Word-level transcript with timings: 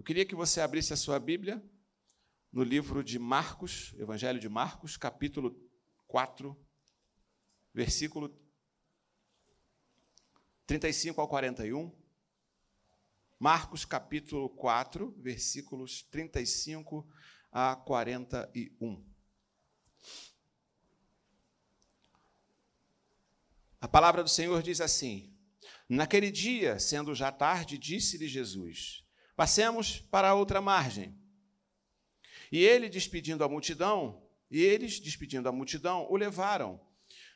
Eu 0.00 0.04
queria 0.04 0.24
que 0.24 0.34
você 0.34 0.62
abrisse 0.62 0.94
a 0.94 0.96
sua 0.96 1.20
Bíblia 1.20 1.62
no 2.50 2.62
livro 2.62 3.04
de 3.04 3.18
Marcos, 3.18 3.94
Evangelho 3.98 4.40
de 4.40 4.48
Marcos, 4.48 4.96
capítulo 4.96 5.54
4, 6.06 6.58
versículo 7.74 8.34
35 10.66 11.20
ao 11.20 11.28
41. 11.28 11.94
Marcos, 13.38 13.84
capítulo 13.84 14.48
4, 14.48 15.14
versículos 15.18 16.02
35 16.04 17.06
a 17.52 17.76
41. 17.76 19.06
A 23.78 23.86
palavra 23.86 24.22
do 24.22 24.30
Senhor 24.30 24.62
diz 24.62 24.80
assim: 24.80 25.36
Naquele 25.86 26.30
dia, 26.30 26.78
sendo 26.78 27.14
já 27.14 27.30
tarde, 27.30 27.76
disse-lhe 27.76 28.26
Jesus: 28.26 29.04
Passemos 29.40 30.00
para 30.10 30.28
a 30.28 30.34
outra 30.34 30.60
margem. 30.60 31.18
E 32.52 32.62
ele, 32.62 32.90
despedindo 32.90 33.42
a 33.42 33.48
multidão, 33.48 34.22
e 34.50 34.60
eles, 34.60 35.00
despedindo 35.00 35.48
a 35.48 35.52
multidão, 35.52 36.06
o 36.10 36.16
levaram 36.18 36.78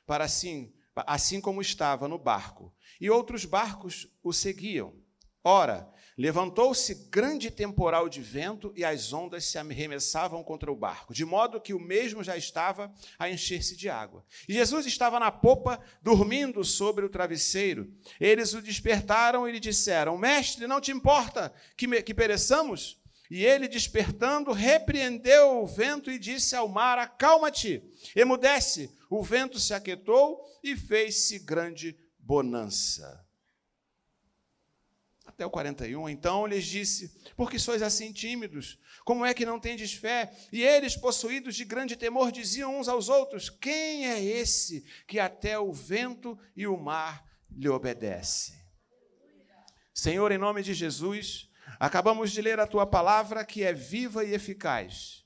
para 0.05 0.25
assim, 0.25 0.71
assim 0.95 1.41
como 1.41 1.63
estava 1.63 2.07
no 2.07 2.19
barco. 2.19 2.77
E 3.01 3.09
outros 3.09 3.47
barcos 3.47 4.07
o 4.23 4.35
seguiam. 4.35 4.95
Ora, 5.43 5.91
levantou-se 6.17 6.95
grande 7.11 7.51
temporal 7.51 8.09
de 8.09 8.21
vento 8.21 8.73
e 8.77 8.85
as 8.85 9.13
ondas 9.13 9.45
se 9.45 9.59
arremessavam 9.59 10.43
contra 10.45 10.71
o 10.71 10.77
barco, 10.77 11.13
de 11.13 11.25
modo 11.25 11.61
que 11.61 11.75
o 11.75 11.81
mesmo 11.81 12.23
já 12.23 12.37
estava 12.37 12.93
a 13.19 13.29
encher-se 13.29 13.77
de 13.77 13.89
água. 13.89 14.25
E 14.49 14.55
Jesus 14.55 14.87
estava 14.87 15.19
na 15.19 15.31
popa, 15.31 15.81
dormindo 16.01 16.63
sobre 16.65 17.05
o 17.05 17.09
travesseiro. 17.09 17.93
Eles 18.21 18.55
o 18.55 18.63
despertaram 18.63 19.49
e 19.49 19.53
lhe 19.53 19.61
disseram: 19.61 20.17
Mestre, 20.17 20.67
não 20.67 20.81
te 20.81 20.93
importa 20.93 21.53
que, 21.77 22.03
que 22.03 22.15
pereçamos? 22.15 23.03
E 23.31 23.45
ele, 23.45 23.67
despertando, 23.67 24.53
repreendeu 24.53 25.63
o 25.63 25.67
vento 25.67 26.11
e 26.11 26.19
disse 26.19 26.55
ao 26.55 26.69
mar: 26.69 26.99
Acalma-te, 26.99 27.83
emudece. 28.15 28.95
O 29.11 29.23
vento 29.23 29.59
se 29.59 29.75
aquietou 29.75 30.41
e 30.63 30.77
fez-se 30.77 31.39
grande 31.39 31.97
bonança 32.19 33.24
até 35.35 35.45
o 35.45 35.51
41. 35.51 36.09
Então 36.09 36.47
lhes 36.47 36.65
disse: 36.65 37.13
Por 37.37 37.51
que 37.51 37.59
sois 37.59 37.83
assim 37.83 38.13
tímidos? 38.13 38.79
Como 39.05 39.27
é 39.27 39.35
que 39.35 39.45
não 39.45 39.61
tendes 39.61 39.93
fé? 39.93 40.33
E 40.53 40.63
eles, 40.63 40.97
possuídos 40.97 41.55
de 41.57 41.65
grande 41.65 41.97
temor, 41.97 42.33
diziam 42.33 42.79
uns 42.79 42.89
aos 42.89 43.09
outros: 43.09 43.51
Quem 43.51 44.07
é 44.07 44.23
esse 44.23 44.85
que 45.07 45.19
até 45.19 45.59
o 45.59 45.73
vento 45.73 46.39
e 46.57 46.67
o 46.67 46.77
mar 46.77 47.25
lhe 47.51 47.69
obedecem? 47.69 48.55
Senhor, 49.93 50.33
em 50.33 50.39
nome 50.39 50.63
de 50.63 50.73
Jesus, 50.73 51.51
acabamos 51.79 52.33
de 52.33 52.41
ler 52.41 52.59
a 52.59 52.67
tua 52.67 52.87
palavra 52.87 53.45
que 53.45 53.63
é 53.63 53.73
viva 53.73 54.25
e 54.25 54.33
eficaz 54.33 55.24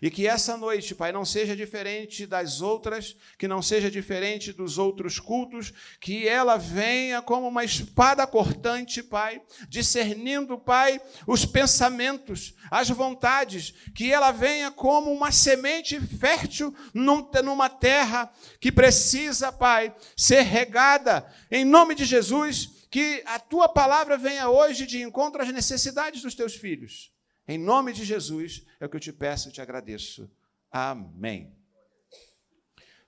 e 0.00 0.10
que 0.10 0.26
essa 0.26 0.56
noite, 0.56 0.94
Pai, 0.94 1.12
não 1.12 1.24
seja 1.24 1.54
diferente 1.54 2.26
das 2.26 2.60
outras, 2.60 3.16
que 3.38 3.46
não 3.46 3.62
seja 3.62 3.90
diferente 3.90 4.52
dos 4.52 4.78
outros 4.78 5.20
cultos, 5.20 5.72
que 6.00 6.26
ela 6.26 6.56
venha 6.56 7.22
como 7.22 7.46
uma 7.46 7.64
espada 7.64 8.26
cortante, 8.26 9.02
Pai, 9.02 9.40
discernindo, 9.68 10.58
Pai, 10.58 11.00
os 11.26 11.44
pensamentos, 11.44 12.54
as 12.70 12.88
vontades, 12.88 13.72
que 13.94 14.12
ela 14.12 14.32
venha 14.32 14.70
como 14.70 15.12
uma 15.12 15.30
semente 15.30 16.00
fértil 16.00 16.74
numa 16.92 17.68
terra 17.68 18.32
que 18.60 18.72
precisa, 18.72 19.52
Pai, 19.52 19.94
ser 20.16 20.42
regada, 20.42 21.24
em 21.50 21.64
nome 21.64 21.94
de 21.94 22.04
Jesus, 22.04 22.86
que 22.90 23.22
a 23.24 23.38
tua 23.38 23.68
palavra 23.68 24.18
venha 24.18 24.50
hoje 24.50 24.84
de 24.84 25.00
encontro 25.00 25.40
às 25.40 25.48
necessidades 25.52 26.22
dos 26.22 26.34
teus 26.34 26.54
filhos. 26.54 27.11
Em 27.46 27.58
nome 27.58 27.92
de 27.92 28.04
Jesus 28.04 28.64
é 28.78 28.86
o 28.86 28.88
que 28.88 28.96
eu 28.96 29.00
te 29.00 29.12
peço 29.12 29.48
e 29.48 29.52
te 29.52 29.60
agradeço. 29.60 30.30
Amém. 30.70 31.56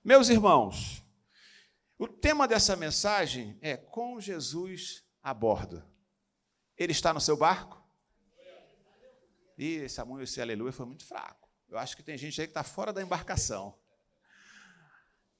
Meus 0.02 0.28
irmãos, 0.28 1.02
o 1.98 2.08
tema 2.08 2.46
dessa 2.48 2.76
mensagem 2.76 3.56
é 3.62 3.76
com 3.76 4.20
Jesus 4.20 5.04
a 5.22 5.32
bordo. 5.32 5.82
Ele 6.76 6.92
está 6.92 7.14
no 7.14 7.20
seu 7.20 7.36
barco? 7.36 7.82
E 9.56 9.76
esse 9.76 10.00
amor, 10.00 10.20
esse 10.22 10.40
aleluia 10.40 10.72
foi 10.72 10.84
muito 10.84 11.06
fraco. 11.06 11.48
Eu 11.68 11.78
acho 11.78 11.96
que 11.96 12.02
tem 12.02 12.18
gente 12.18 12.40
aí 12.40 12.46
que 12.46 12.50
está 12.50 12.64
fora 12.64 12.92
da 12.92 13.00
embarcação. 13.00 13.78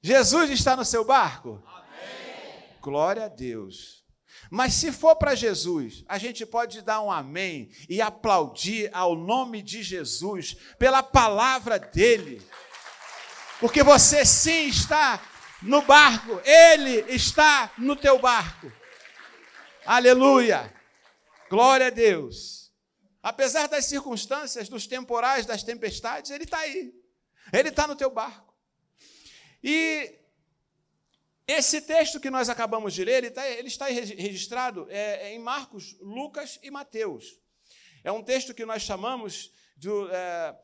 Jesus 0.01 0.49
está 0.49 0.75
no 0.75 0.85
seu 0.85 1.03
barco? 1.03 1.61
Amém. 1.65 2.79
Glória 2.81 3.25
a 3.25 3.27
Deus. 3.27 4.04
Mas 4.49 4.73
se 4.73 4.91
for 4.91 5.15
para 5.15 5.35
Jesus, 5.35 6.03
a 6.07 6.17
gente 6.17 6.45
pode 6.45 6.81
dar 6.81 7.01
um 7.01 7.11
amém 7.11 7.69
e 7.89 8.01
aplaudir 8.01 8.89
ao 8.93 9.15
nome 9.15 9.61
de 9.61 9.81
Jesus 9.81 10.55
pela 10.77 11.01
palavra 11.01 11.79
dele. 11.79 12.41
Porque 13.59 13.83
você 13.83 14.25
sim 14.25 14.67
está 14.67 15.21
no 15.61 15.81
barco, 15.81 16.39
ele 16.45 17.05
está 17.13 17.71
no 17.77 17.95
teu 17.95 18.19
barco. 18.19 18.71
Aleluia! 19.85 20.73
Glória 21.49 21.87
a 21.87 21.91
Deus. 21.91 22.71
Apesar 23.21 23.67
das 23.67 23.85
circunstâncias, 23.85 24.69
dos 24.69 24.85
temporais, 24.85 25.45
das 25.45 25.63
tempestades, 25.63 26.31
ele 26.31 26.43
está 26.43 26.59
aí. 26.59 26.93
Ele 27.51 27.69
está 27.69 27.87
no 27.87 27.95
teu 27.95 28.09
barco. 28.09 28.53
E 29.63 30.19
esse 31.47 31.81
texto 31.81 32.19
que 32.19 32.29
nós 32.29 32.49
acabamos 32.49 32.93
de 32.93 33.03
ler, 33.05 33.17
ele 33.17 33.27
está, 33.27 33.47
ele 33.49 33.67
está 33.67 33.85
registrado 33.85 34.87
é, 34.89 35.29
é, 35.29 35.33
em 35.35 35.39
Marcos, 35.39 35.95
Lucas 35.99 36.59
e 36.63 36.71
Mateus. 36.71 37.39
É 38.03 38.11
um 38.11 38.23
texto 38.23 38.53
que 38.53 38.65
nós 38.65 38.81
chamamos 38.81 39.51
de, 39.77 39.89
é, 40.11 40.55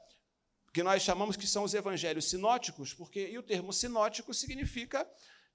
que 0.74 0.82
nós 0.82 1.04
chamamos 1.04 1.36
que 1.36 1.46
são 1.46 1.64
os 1.64 1.74
evangelhos 1.74 2.30
sinóticos, 2.30 2.94
porque 2.94 3.28
e 3.28 3.38
o 3.38 3.44
termo 3.44 3.72
sinótico 3.72 4.34
significa 4.34 5.08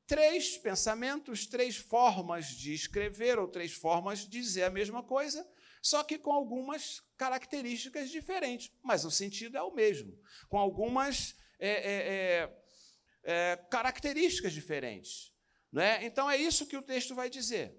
três 0.07 0.57
pensamentos, 0.59 1.47
três 1.47 1.77
formas 1.77 2.47
de 2.47 2.73
escrever 2.73 3.39
ou 3.39 3.49
três 3.49 3.73
formas 3.73 4.21
de 4.21 4.29
dizer 4.29 4.65
a 4.65 4.71
mesma 4.71 5.03
coisa, 5.03 5.47
só 5.83 6.05
que 6.05 6.19
com 6.19 6.33
algumas 6.33 7.03
características 7.17 8.11
diferentes, 8.11 8.71
mas 8.83 9.05
o 9.05 9.11
sentido 9.11 9.57
é 9.57 9.63
o 9.63 9.75
mesmo, 9.75 10.17
com 10.49 10.59
algumas 10.59 11.35
é, 11.59 11.71
é, 11.71 12.66
é 13.27 13.57
características 13.69 14.53
diferentes. 14.53 15.33
Né? 15.73 16.07
Então 16.07 16.31
é 16.31 16.37
isso 16.37 16.67
que 16.67 16.77
o 16.77 16.83
texto 16.83 17.15
vai 17.15 17.29
dizer. 17.29 17.77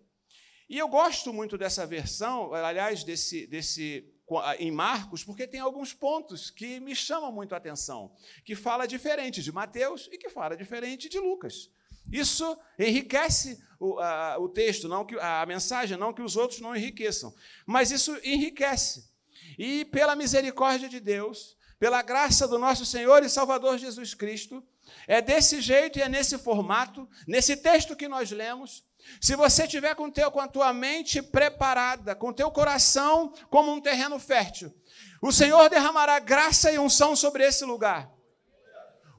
E 0.70 0.78
eu 0.78 0.90
gosto 0.90 1.32
muito 1.32 1.58
dessa 1.58 1.86
versão, 1.86 2.54
aliás, 2.54 3.04
desse, 3.04 3.48
desse 3.48 4.14
em 4.60 4.70
Marcos, 4.70 5.24
porque 5.24 5.48
tem 5.48 5.62
alguns 5.62 5.94
pontos 5.94 6.50
que 6.50 6.82
me 6.82 6.94
chamam 6.94 7.32
muito 7.32 7.54
a 7.54 7.58
atenção, 7.58 8.14
que 8.44 8.54
fala 8.54 8.86
diferente 8.86 9.42
de 9.42 9.54
Mateus 9.54 10.10
e 10.12 10.18
que 10.18 10.30
fala 10.30 10.58
diferente 10.58 11.08
de 11.08 11.18
Lucas. 11.18 11.72
Isso 12.12 12.58
enriquece 12.78 13.58
o, 13.80 13.98
a, 14.00 14.38
o 14.38 14.50
texto, 14.50 14.90
não 14.90 15.06
que 15.06 15.18
a 15.18 15.46
mensagem, 15.46 15.98
não 15.98 16.14
que 16.14 16.22
os 16.22 16.36
outros 16.36 16.60
não 16.60 16.76
enriqueçam, 16.76 17.34
mas 17.66 17.90
isso 17.90 18.18
enriquece. 18.22 19.10
E 19.58 19.86
pela 19.86 20.16
misericórdia 20.16 20.90
de 20.90 21.00
Deus, 21.00 21.56
pela 21.80 22.02
graça 22.02 22.48
do 22.48 22.60
nosso 22.60 22.86
Senhor 22.86 23.24
e 23.24 23.30
Salvador 23.30 23.78
Jesus 23.78 24.14
Cristo, 24.14 24.62
é 25.08 25.22
desse 25.22 25.62
jeito 25.62 26.00
e 26.00 26.02
é 26.02 26.10
nesse 26.10 26.38
formato, 26.38 27.08
nesse 27.28 27.58
texto 27.58 27.96
que 27.96 28.08
nós 28.08 28.32
lemos. 28.32 28.84
Se 29.22 29.36
você 29.36 29.68
tiver 29.68 29.96
com, 29.96 30.10
teu, 30.10 30.30
com 30.32 30.40
a 30.40 30.48
tua 30.48 30.74
mente 30.74 31.22
preparada, 31.22 32.16
com 32.16 32.34
teu 32.34 32.52
coração 32.52 33.34
como 33.50 33.72
um 33.72 33.80
terreno 33.80 34.20
fértil, 34.20 34.74
o 35.22 35.32
Senhor 35.32 35.70
derramará 35.70 36.20
graça 36.20 36.72
e 36.72 36.78
unção 36.78 37.16
sobre 37.16 37.46
esse 37.46 37.64
lugar. 37.64 38.12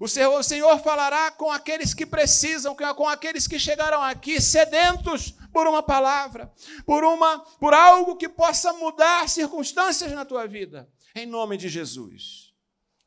O 0.01 0.07
Senhor, 0.07 0.39
o 0.39 0.43
Senhor 0.43 0.79
falará 0.79 1.31
com 1.33 1.51
aqueles 1.51 1.93
que 1.93 2.07
precisam, 2.07 2.77
com 2.77 3.09
aqueles 3.09 3.49
que 3.49 3.59
chegaram 3.59 4.01
aqui 4.01 4.41
sedentos 4.41 5.35
por 5.53 5.67
uma 5.67 5.83
palavra, 5.83 6.53
por 6.87 7.03
uma, 7.03 7.41
por 7.59 7.75
algo 7.75 8.17
que 8.17 8.29
possa 8.29 8.73
mudar 8.75 9.29
circunstâncias 9.29 10.13
na 10.13 10.25
tua 10.25 10.47
vida, 10.47 10.89
em 11.17 11.27
nome 11.27 11.57
de 11.57 11.69
Jesus. 11.69 12.53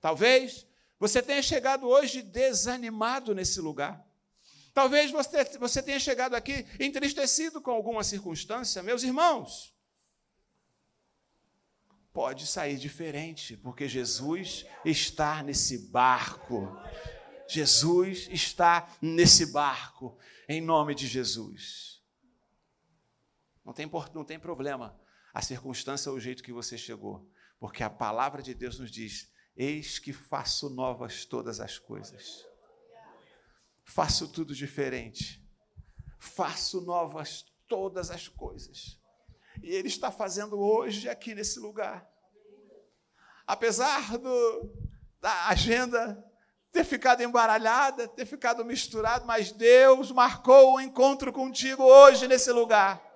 Talvez 0.01 0.67
você 1.01 1.19
tenha 1.19 1.41
chegado 1.41 1.87
hoje 1.87 2.21
desanimado 2.21 3.33
nesse 3.33 3.59
lugar. 3.59 4.07
Talvez 4.71 5.09
você, 5.09 5.81
tenha 5.81 5.99
chegado 5.99 6.35
aqui 6.35 6.63
entristecido 6.79 7.59
com 7.59 7.71
alguma 7.71 8.03
circunstância. 8.03 8.83
Meus 8.83 9.01
irmãos, 9.01 9.75
pode 12.13 12.45
sair 12.45 12.77
diferente, 12.77 13.57
porque 13.57 13.87
Jesus 13.87 14.63
está 14.85 15.41
nesse 15.41 15.89
barco. 15.89 16.71
Jesus 17.47 18.29
está 18.29 18.87
nesse 19.01 19.47
barco, 19.47 20.15
em 20.47 20.61
nome 20.61 20.93
de 20.93 21.07
Jesus. 21.07 21.99
Não 23.65 23.73
tem, 23.73 23.89
não 24.13 24.23
tem 24.23 24.39
problema 24.39 25.01
a 25.33 25.41
circunstância 25.41 26.11
ou 26.11 26.17
o 26.17 26.21
jeito 26.21 26.43
que 26.43 26.53
você 26.53 26.77
chegou, 26.77 27.27
porque 27.59 27.81
a 27.81 27.89
palavra 27.89 28.43
de 28.43 28.53
Deus 28.53 28.77
nos 28.77 28.91
diz 28.91 29.31
Eis 29.55 29.99
que 29.99 30.13
faço 30.13 30.69
novas 30.69 31.25
todas 31.25 31.59
as 31.59 31.77
coisas. 31.77 32.45
Faço 33.83 34.27
tudo 34.27 34.55
diferente. 34.55 35.45
Faço 36.17 36.81
novas 36.81 37.45
todas 37.67 38.09
as 38.09 38.27
coisas. 38.27 38.97
E 39.61 39.69
Ele 39.69 39.87
está 39.87 40.11
fazendo 40.11 40.59
hoje 40.59 41.09
aqui 41.09 41.35
nesse 41.35 41.59
lugar. 41.59 42.07
Apesar 43.45 44.17
do, 44.17 44.73
da 45.19 45.47
agenda 45.47 46.23
ter 46.71 46.85
ficado 46.85 47.21
embaralhada, 47.21 48.07
ter 48.07 48.25
ficado 48.25 48.63
misturado, 48.63 49.25
mas 49.25 49.51
Deus 49.51 50.11
marcou 50.11 50.71
o 50.71 50.75
um 50.75 50.79
encontro 50.79 51.33
contigo 51.33 51.83
hoje 51.83 52.27
nesse 52.27 52.51
lugar. 52.51 53.10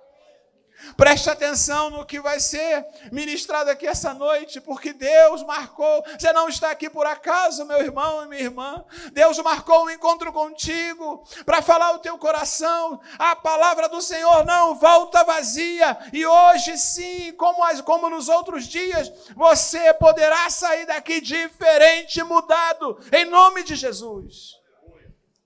Preste 0.96 1.28
atenção 1.28 1.90
no 1.90 2.04
que 2.04 2.20
vai 2.20 2.38
ser 2.38 2.86
ministrado 3.10 3.70
aqui 3.70 3.86
essa 3.86 4.14
noite, 4.14 4.60
porque 4.60 4.92
Deus 4.92 5.42
marcou. 5.42 6.04
Você 6.18 6.32
não 6.32 6.48
está 6.48 6.70
aqui 6.70 6.88
por 6.88 7.06
acaso, 7.06 7.64
meu 7.64 7.78
irmão 7.80 8.24
e 8.24 8.28
minha 8.28 8.42
irmã. 8.42 8.84
Deus 9.12 9.38
marcou 9.38 9.84
um 9.84 9.90
encontro 9.90 10.32
contigo 10.32 11.24
para 11.44 11.62
falar 11.62 11.92
o 11.92 11.98
teu 11.98 12.16
coração. 12.18 13.00
A 13.18 13.34
palavra 13.34 13.88
do 13.88 14.00
Senhor 14.00 14.44
não 14.44 14.74
volta 14.74 15.24
vazia. 15.24 15.98
E 16.12 16.24
hoje 16.26 16.76
sim, 16.78 17.32
como, 17.32 17.64
as, 17.64 17.80
como 17.80 18.08
nos 18.10 18.28
outros 18.28 18.66
dias, 18.66 19.10
você 19.34 19.92
poderá 19.94 20.48
sair 20.50 20.86
daqui 20.86 21.20
diferente, 21.20 22.22
mudado, 22.22 22.98
em 23.12 23.24
nome 23.24 23.62
de 23.62 23.74
Jesus. 23.74 24.54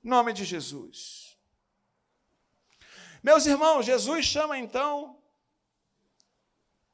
Em 0.04 0.08
nome 0.08 0.32
de 0.32 0.44
Jesus. 0.44 1.36
Meus 3.22 3.46
irmãos, 3.46 3.84
Jesus 3.84 4.24
chama 4.24 4.58
então 4.58 5.19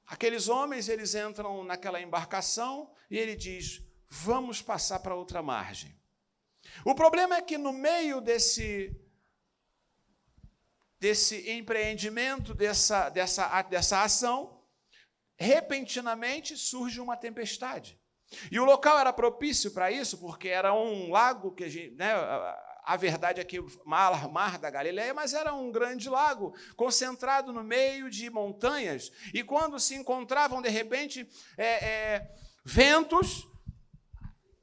Aqueles 0.06 0.49
homens, 0.49 0.88
eles 0.88 1.14
entram 1.14 1.64
naquela 1.64 2.00
embarcação 2.00 2.94
e 3.11 3.19
ele 3.19 3.35
diz: 3.35 3.82
"Vamos 4.08 4.62
passar 4.62 5.00
para 5.00 5.14
outra 5.14 5.43
margem". 5.43 5.99
O 6.85 6.94
problema 6.94 7.37
é 7.37 7.43
que 7.43 7.58
no 7.58 7.73
meio 7.73 8.20
desse 8.20 8.94
desse 10.99 11.50
empreendimento, 11.50 12.55
dessa 12.55 13.08
dessa 13.08 13.62
dessa 13.62 14.03
ação, 14.03 14.64
repentinamente 15.37 16.56
surge 16.56 17.00
uma 17.00 17.17
tempestade. 17.17 18.00
E 18.50 18.59
o 18.59 18.64
local 18.64 18.99
era 18.99 19.12
propício 19.12 19.70
para 19.70 19.91
isso, 19.91 20.19
porque 20.19 20.49
era 20.49 20.75
um 20.75 21.11
lago 21.11 21.55
que 21.55 21.64
a 21.64 21.69
gente, 21.69 21.94
né, 21.94 22.12
a 22.87 22.97
verdade 22.97 23.41
é 23.41 23.44
que 23.44 23.59
mar, 23.85 24.29
mar 24.29 24.59
da 24.59 24.71
Galileia, 24.71 25.12
mas 25.12 25.35
era 25.35 25.53
um 25.53 25.73
grande 25.73 26.09
lago, 26.09 26.55
concentrado 26.77 27.53
no 27.53 27.65
meio 27.65 28.09
de 28.09 28.31
montanhas. 28.31 29.11
E 29.35 29.43
quando 29.43 29.81
se 29.81 29.97
encontravam, 29.97 30.62
de 30.62 30.69
repente, 30.69 31.29
é, 31.59 31.85
é, 31.85 32.31
ventos, 32.65 33.44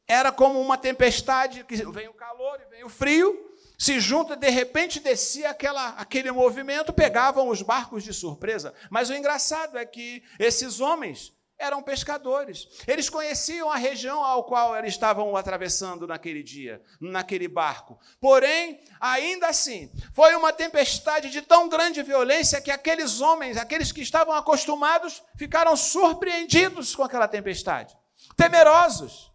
era 0.08 0.32
como 0.32 0.62
uma 0.62 0.78
tempestade, 0.78 1.66
que 1.66 1.76
vem 1.92 2.08
o 2.08 2.14
calor 2.14 2.62
e 2.62 2.70
vem 2.70 2.86
o 2.86 2.90
frio, 2.90 3.54
se 3.78 4.00
junta, 4.00 4.38
de 4.38 4.50
repente 4.50 5.02
descia 5.02 5.50
aquela, 5.50 5.90
aquele 5.90 6.32
movimento, 6.32 6.94
pegavam 6.94 7.50
os 7.50 7.62
barcos 7.62 8.06
de 8.06 8.14
surpresa. 8.14 8.74
Mas 8.90 9.10
o 9.10 9.14
engraçado 9.14 9.78
é 9.78 9.86
que 9.86 10.24
esses 10.40 10.80
homens 10.80 11.34
eram 11.64 11.82
pescadores. 11.82 12.68
Eles 12.86 13.10
conheciam 13.10 13.72
a 13.72 13.78
região 13.78 14.24
ao 14.24 14.44
qual 14.44 14.76
eles 14.76 14.94
estavam 14.94 15.36
atravessando 15.36 16.06
naquele 16.06 16.44
dia, 16.44 16.84
naquele 17.00 17.48
barco. 17.48 17.98
Porém, 18.20 18.84
ainda 19.00 19.48
assim, 19.48 19.92
foi 20.14 20.36
uma 20.36 20.52
tempestade 20.52 21.30
de 21.30 21.42
tão 21.42 21.70
grande 21.70 22.04
violência 22.04 22.62
que 22.62 22.70
aqueles 22.70 23.22
homens, 23.22 23.58
aqueles 23.58 23.92
que 23.92 24.02
estavam 24.02 24.34
acostumados, 24.34 25.24
ficaram 25.38 25.76
surpreendidos 25.76 26.96
com 26.96 27.04
aquela 27.04 27.28
tempestade, 27.28 27.98
temerosos. 28.36 29.32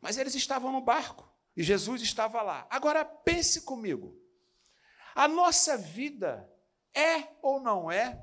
Mas 0.00 0.18
eles 0.18 0.34
estavam 0.34 0.70
no 0.70 0.82
barco 0.82 1.32
e 1.56 1.62
Jesus 1.62 2.02
estava 2.02 2.42
lá. 2.42 2.66
Agora 2.68 3.04
pense 3.04 3.62
comigo. 3.62 4.14
A 5.14 5.26
nossa 5.26 5.78
vida 5.78 6.46
é 6.92 7.28
ou 7.40 7.60
não 7.60 7.90
é 7.90 8.20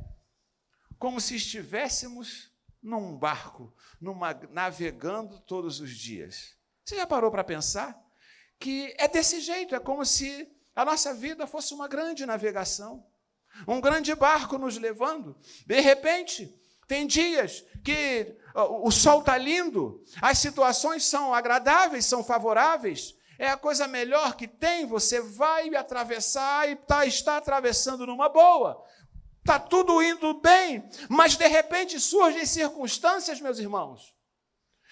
como 1.02 1.20
se 1.20 1.36
estivéssemos 1.36 2.52
num 2.80 3.18
barco, 3.18 3.74
numa, 4.00 4.40
navegando 4.52 5.40
todos 5.40 5.80
os 5.80 5.90
dias. 5.90 6.56
Você 6.86 6.96
já 6.96 7.08
parou 7.08 7.32
para 7.32 7.44
pensar 7.44 8.00
que 8.60 8.94
é 9.00 9.08
desse 9.08 9.42
jeito, 9.42 9.74
é 9.74 9.80
como 9.80 10.06
se 10.06 10.48
a 10.76 10.86
nossa 10.86 11.12
vida 11.12 11.48
fosse 11.48 11.74
uma 11.74 11.88
grande 11.88 12.24
navegação, 12.24 13.04
um 13.68 13.82
grande 13.82 14.14
barco 14.14 14.60
nos 14.60 14.78
levando. 14.78 15.36
De 15.66 15.80
repente, 15.80 16.56
tem 16.88 17.08
dias 17.08 17.66
que 17.84 18.38
o 18.54 18.92
sol 18.92 19.22
está 19.22 19.36
lindo, 19.40 20.04
as 20.22 20.38
situações 20.38 21.04
são 21.04 21.34
agradáveis, 21.34 22.06
são 22.06 22.24
favoráveis, 22.24 23.16
é 23.40 23.50
a 23.50 23.58
coisa 23.58 23.88
melhor 23.88 24.36
que 24.36 24.48
tem, 24.48 24.86
você 24.86 25.20
vai 25.20 25.74
atravessar 25.74 26.70
e 26.70 26.76
tá, 26.76 27.08
está 27.08 27.38
atravessando 27.38 28.06
numa 28.06 28.30
boa. 28.30 28.86
Está 29.42 29.58
tudo 29.58 30.04
indo 30.04 30.36
bem, 30.36 30.88
mas 31.10 31.36
de 31.36 31.48
repente 31.48 32.00
surgem 32.00 32.46
circunstâncias, 32.46 33.42
meus 33.42 33.58
irmãos, 33.58 34.16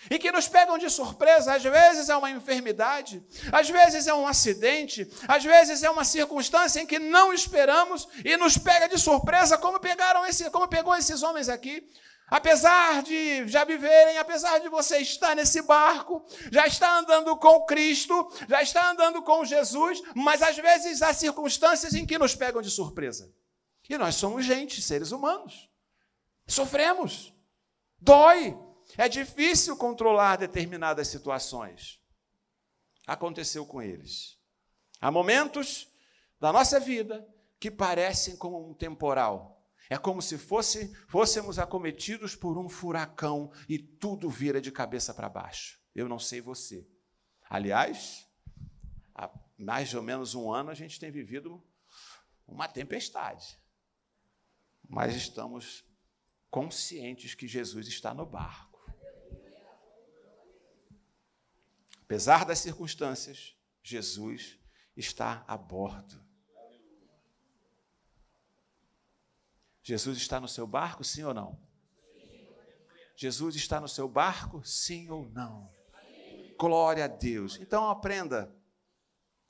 e 0.10 0.18
que 0.18 0.31
nos 0.31 0.48
pegam 0.48 0.75
de 0.78 0.90
surpresa. 0.90 1.54
Às 1.54 1.63
vezes 1.63 2.10
é 2.10 2.18
uma 2.18 2.31
enfermidade, 2.31 3.24
às 3.51 3.69
vezes 3.69 4.07
é 4.07 4.13
um 4.13 4.28
acidente, 4.28 5.07
às 5.28 5.44
vezes 5.44 5.84
é 5.84 5.90
uma 5.90 6.04
circunstância 6.04 6.80
em 6.80 6.88
que 6.88 6.98
não 6.98 7.31
esperamos 7.31 8.07
e 8.25 8.36
nos 8.38 8.57
pega 8.57 8.90
de 8.90 8.98
surpresa, 8.98 9.56
como 9.56 9.80
pegaram 9.80 10.25
esse, 10.25 10.50
como 10.50 10.68
pegou 10.68 10.95
esses 10.95 11.22
homens 11.22 11.48
aqui. 11.48 11.88
Apesar 12.28 13.04
de 13.04 13.48
já 13.48 13.63
viverem, 13.63 14.18
apesar 14.18 14.60
de 14.60 14.69
você 14.69 14.98
estar 14.98 15.36
nesse 15.36 15.62
barco, 15.62 16.24
já 16.52 16.66
está 16.66 16.98
andando 16.98 17.36
com 17.38 17.66
Cristo, 17.66 18.31
já 18.48 18.63
está 18.63 18.92
andando 18.92 19.22
com 19.22 19.45
Jesus, 19.45 20.02
mas 20.16 20.42
às 20.42 20.56
vezes 20.57 21.04
há 21.04 21.13
circunstâncias 21.13 21.94
em 21.94 22.06
que 22.06 22.18
nos 22.18 22.36
pegam 22.36 22.62
de 22.62 22.69
surpresa. 22.72 23.31
E 23.90 23.98
nós 23.98 24.16
somos 24.16 24.46
gente, 24.46 24.84
seres 24.84 25.12
humanos. 25.12 25.68
Sofremos. 26.48 27.34
Dói. 28.00 28.56
É 28.96 29.10
difícil 29.10 29.76
controlar 29.76 30.36
determinadas 30.36 31.08
situações. 31.08 32.00
Aconteceu 33.08 33.66
com 33.66 33.82
eles. 33.82 34.38
Há 35.02 35.12
momentos 35.12 35.92
da 36.40 36.54
nossa 36.54 36.80
vida 36.80 37.28
que 37.60 37.72
parecem 37.72 38.38
como 38.38 38.70
um 38.70 38.74
temporal. 38.76 39.68
É 39.90 39.98
como 39.98 40.22
se 40.22 40.38
fosse, 40.38 40.94
fôssemos 41.08 41.58
acometidos 41.58 42.36
por 42.36 42.60
um 42.60 42.70
furacão 42.70 43.52
e 43.68 43.80
tudo 43.80 44.30
vira 44.30 44.62
de 44.62 44.72
cabeça 44.72 45.14
para 45.16 45.28
baixo. 45.28 45.80
Eu 45.96 46.08
não 46.08 46.20
sei 46.20 46.42
você. 46.42 46.88
Aliás, 47.50 48.28
há 49.16 49.32
mais 49.58 49.94
ou 49.96 50.04
menos 50.04 50.36
um 50.36 50.52
ano 50.52 50.70
a 50.70 50.76
gente 50.76 51.00
tem 51.00 51.10
vivido 51.10 51.64
uma 52.48 52.68
tempestade 52.68 53.59
mas 54.90 55.16
estamos 55.16 55.86
conscientes 56.50 57.36
que 57.36 57.48
Jesus 57.48 57.88
está 57.88 58.12
no 58.12 58.26
barco. 58.26 58.84
Apesar 62.02 62.44
das 62.44 62.58
circunstâncias, 62.58 63.56
Jesus 63.84 64.58
está 64.98 65.46
a 65.48 65.56
bordo. 65.56 66.19
Jesus 69.84 70.18
está 70.18 70.40
no 70.40 70.48
seu 70.48 70.66
barco, 70.66 71.04
sim 71.04 71.24
ou 71.24 71.36
não? 71.36 71.60
Jesus 73.16 73.56
está 73.56 73.80
no 73.80 73.88
seu 73.88 74.08
barco, 74.08 74.64
sim 74.66 75.08
ou 75.10 75.30
não? 75.30 75.72
Glória 76.58 77.06
a 77.06 77.08
Deus. 77.08 77.58
Então 77.60 77.88
aprenda 77.88 78.56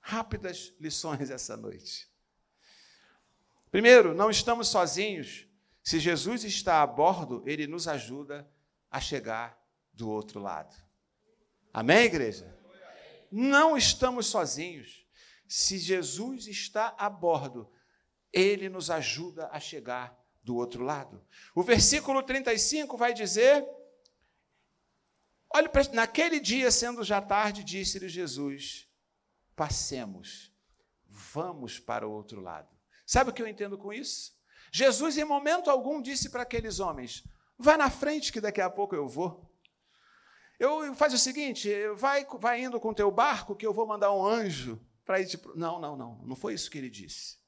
rápidas 0.01 0.73
lições 0.79 1.29
essa 1.29 1.55
noite. 1.55 2.08
Primeiro, 3.71 4.13
não 4.13 4.29
estamos 4.29 4.67
sozinhos. 4.67 5.47
Se 5.83 5.99
Jesus 5.99 6.43
está 6.43 6.81
a 6.81 6.87
bordo, 6.87 7.43
ele 7.45 7.67
nos 7.67 7.87
ajuda 7.87 8.49
a 8.89 8.99
chegar 8.99 9.59
do 9.93 10.09
outro 10.09 10.39
lado. 10.39 10.75
Amém, 11.73 12.05
igreja? 12.05 12.57
Não 13.31 13.77
estamos 13.77 14.27
sozinhos. 14.27 15.05
Se 15.47 15.77
Jesus 15.77 16.47
está 16.47 16.95
a 16.97 17.09
bordo, 17.09 17.71
ele 18.31 18.69
nos 18.69 18.89
ajuda 18.89 19.49
a 19.51 19.59
chegar 19.59 20.17
do 20.43 20.55
outro 20.55 20.83
lado. 20.83 21.23
O 21.55 21.63
versículo 21.63 22.23
35 22.23 22.97
vai 22.97 23.13
dizer: 23.13 23.67
Olha, 25.51 25.69
naquele 25.93 26.39
dia, 26.39 26.71
sendo 26.71 27.03
já 27.03 27.21
tarde, 27.21 27.63
disse-lhe 27.63 28.07
Jesus: 28.07 28.87
Passemos, 29.55 30.51
vamos 31.05 31.79
para 31.79 32.07
o 32.07 32.11
outro 32.11 32.41
lado. 32.41 32.78
Sabe 33.09 33.31
o 33.31 33.33
que 33.33 33.41
eu 33.41 33.47
entendo 33.47 33.75
com 33.75 33.91
isso? 33.91 34.37
Jesus, 34.71 35.17
em 35.17 35.23
momento 35.23 35.71
algum, 35.71 35.99
disse 35.99 36.29
para 36.29 36.43
aqueles 36.43 36.79
homens: 36.79 37.23
vai 37.57 37.75
na 37.75 37.89
frente 37.89 38.31
que 38.31 38.39
daqui 38.39 38.61
a 38.61 38.69
pouco 38.69 38.95
eu 38.95 39.07
vou. 39.07 39.51
Eu 40.59 40.93
faz 40.93 41.11
o 41.11 41.17
seguinte, 41.17 41.73
vai, 41.95 42.23
vai 42.37 42.61
indo 42.61 42.79
com 42.79 42.89
o 42.89 42.93
teu 42.93 43.09
barco 43.09 43.55
que 43.55 43.65
eu 43.65 43.73
vou 43.73 43.87
mandar 43.87 44.13
um 44.13 44.23
anjo 44.23 44.79
para 45.03 45.19
ir 45.19 45.25
te... 45.25 45.41
Não, 45.55 45.79
não, 45.79 45.97
não, 45.97 46.21
não 46.23 46.35
foi 46.35 46.53
isso 46.53 46.69
que 46.69 46.77
ele 46.77 46.87
disse. 46.87 47.39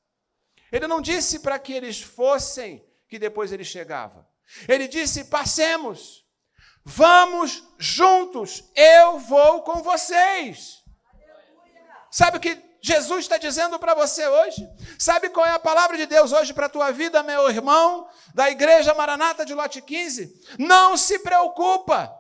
Ele 0.72 0.88
não 0.88 1.00
disse 1.00 1.38
para 1.38 1.60
que 1.60 1.74
eles 1.74 2.02
fossem 2.02 2.84
que 3.08 3.20
depois 3.20 3.52
ele 3.52 3.64
chegava. 3.64 4.28
Ele 4.68 4.88
disse: 4.88 5.26
passemos, 5.26 6.26
vamos 6.84 7.64
juntos, 7.78 8.64
eu 8.76 9.20
vou 9.20 9.62
com 9.62 9.84
vocês. 9.84 10.84
Sabe 12.10 12.38
o 12.38 12.40
que 12.40 12.71
Jesus 12.82 13.20
está 13.20 13.38
dizendo 13.38 13.78
para 13.78 13.94
você 13.94 14.28
hoje? 14.28 14.68
Sabe 14.98 15.30
qual 15.30 15.46
é 15.46 15.52
a 15.52 15.60
palavra 15.60 15.96
de 15.98 16.08
Deus 16.08 16.32
hoje 16.32 16.52
para 16.52 16.66
a 16.66 16.70
tua 16.70 16.92
vida, 16.92 17.22
meu 17.22 17.48
irmão, 17.48 18.10
da 18.34 18.50
igreja 18.50 18.94
Maranata 18.96 19.46
de 19.46 19.54
Lote 19.54 19.82
15? 19.82 20.58
Não 20.58 20.98
se 20.98 21.20
preocupa, 21.20 22.12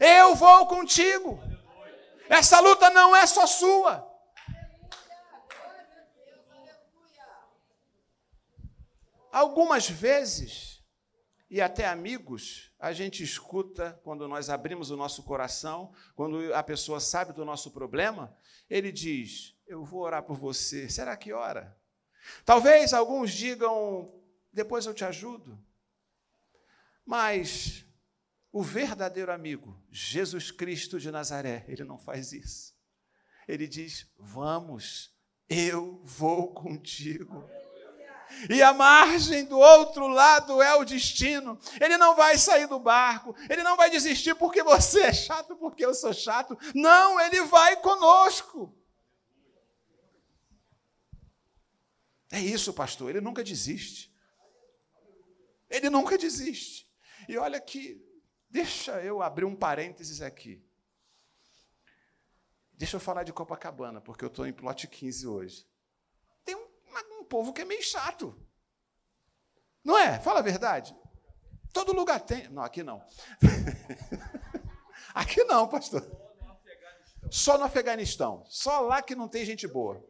eu 0.00 0.34
vou 0.34 0.66
contigo. 0.66 1.40
Essa 2.28 2.58
luta 2.58 2.90
não 2.90 3.14
é 3.14 3.24
só 3.26 3.46
sua. 3.46 4.06
Algumas 9.30 9.88
vezes, 9.88 10.82
e 11.48 11.60
até 11.60 11.86
amigos, 11.86 12.72
a 12.80 12.92
gente 12.92 13.22
escuta 13.22 14.00
quando 14.02 14.26
nós 14.26 14.50
abrimos 14.50 14.90
o 14.90 14.96
nosso 14.96 15.22
coração, 15.22 15.92
quando 16.16 16.52
a 16.52 16.62
pessoa 16.62 16.98
sabe 16.98 17.32
do 17.32 17.44
nosso 17.44 17.70
problema, 17.70 18.36
ele 18.68 18.90
diz: 18.90 19.54
Eu 19.68 19.84
vou 19.84 20.00
orar 20.00 20.22
por 20.22 20.34
você. 20.34 20.88
Será 20.88 21.14
que 21.14 21.30
ora? 21.30 21.78
Talvez 22.44 22.94
alguns 22.94 23.32
digam: 23.32 24.10
Depois 24.50 24.86
eu 24.86 24.94
te 24.94 25.04
ajudo. 25.04 25.62
Mas 27.04 27.84
o 28.50 28.62
verdadeiro 28.62 29.30
amigo, 29.30 29.78
Jesus 29.90 30.50
Cristo 30.50 30.98
de 30.98 31.10
Nazaré, 31.10 31.66
ele 31.68 31.84
não 31.84 31.98
faz 31.98 32.32
isso. 32.32 32.74
Ele 33.46 33.68
diz: 33.68 34.10
Vamos, 34.18 35.14
eu 35.50 36.00
vou 36.02 36.54
contigo 36.54 37.46
e 38.48 38.62
a 38.62 38.72
margem 38.72 39.44
do 39.44 39.58
outro 39.58 40.06
lado 40.06 40.62
é 40.62 40.74
o 40.74 40.84
destino. 40.84 41.58
Ele 41.80 41.96
não 41.96 42.14
vai 42.14 42.36
sair 42.36 42.66
do 42.66 42.78
barco, 42.78 43.34
ele 43.48 43.62
não 43.62 43.76
vai 43.76 43.90
desistir 43.90 44.34
porque 44.34 44.62
você 44.62 45.00
é 45.00 45.12
chato, 45.12 45.56
porque 45.56 45.84
eu 45.84 45.94
sou 45.94 46.12
chato. 46.12 46.56
Não, 46.74 47.20
ele 47.20 47.42
vai 47.44 47.76
conosco. 47.76 48.74
É 52.30 52.40
isso, 52.40 52.72
pastor, 52.72 53.10
ele 53.10 53.20
nunca 53.20 53.42
desiste. 53.42 54.14
Ele 55.68 55.90
nunca 55.90 56.16
desiste. 56.16 56.90
E 57.28 57.36
olha 57.36 57.60
que, 57.60 58.02
deixa 58.48 59.02
eu 59.02 59.22
abrir 59.22 59.44
um 59.44 59.56
parênteses 59.56 60.20
aqui. 60.20 60.64
Deixa 62.72 62.96
eu 62.96 63.00
falar 63.00 63.24
de 63.24 63.32
Copacabana, 63.32 64.00
porque 64.00 64.24
eu 64.24 64.28
estou 64.28 64.46
em 64.46 64.52
plot 64.52 64.86
15 64.86 65.26
hoje 65.26 65.68
povo 67.28 67.52
que 67.52 67.62
é 67.62 67.64
meio 67.64 67.82
chato. 67.82 68.34
Não 69.84 69.96
é? 69.96 70.18
Fala 70.20 70.40
a 70.40 70.42
verdade. 70.42 70.96
Todo 71.72 71.92
lugar 71.92 72.20
tem. 72.20 72.48
Não, 72.48 72.62
aqui 72.62 72.82
não. 72.82 73.04
aqui 75.14 75.44
não, 75.44 75.68
pastor. 75.68 76.02
Só 77.30 77.58
no 77.58 77.64
Afeganistão. 77.64 78.44
Só 78.46 78.80
lá 78.80 79.02
que 79.02 79.14
não 79.14 79.28
tem 79.28 79.44
gente 79.44 79.68
boa. 79.68 80.04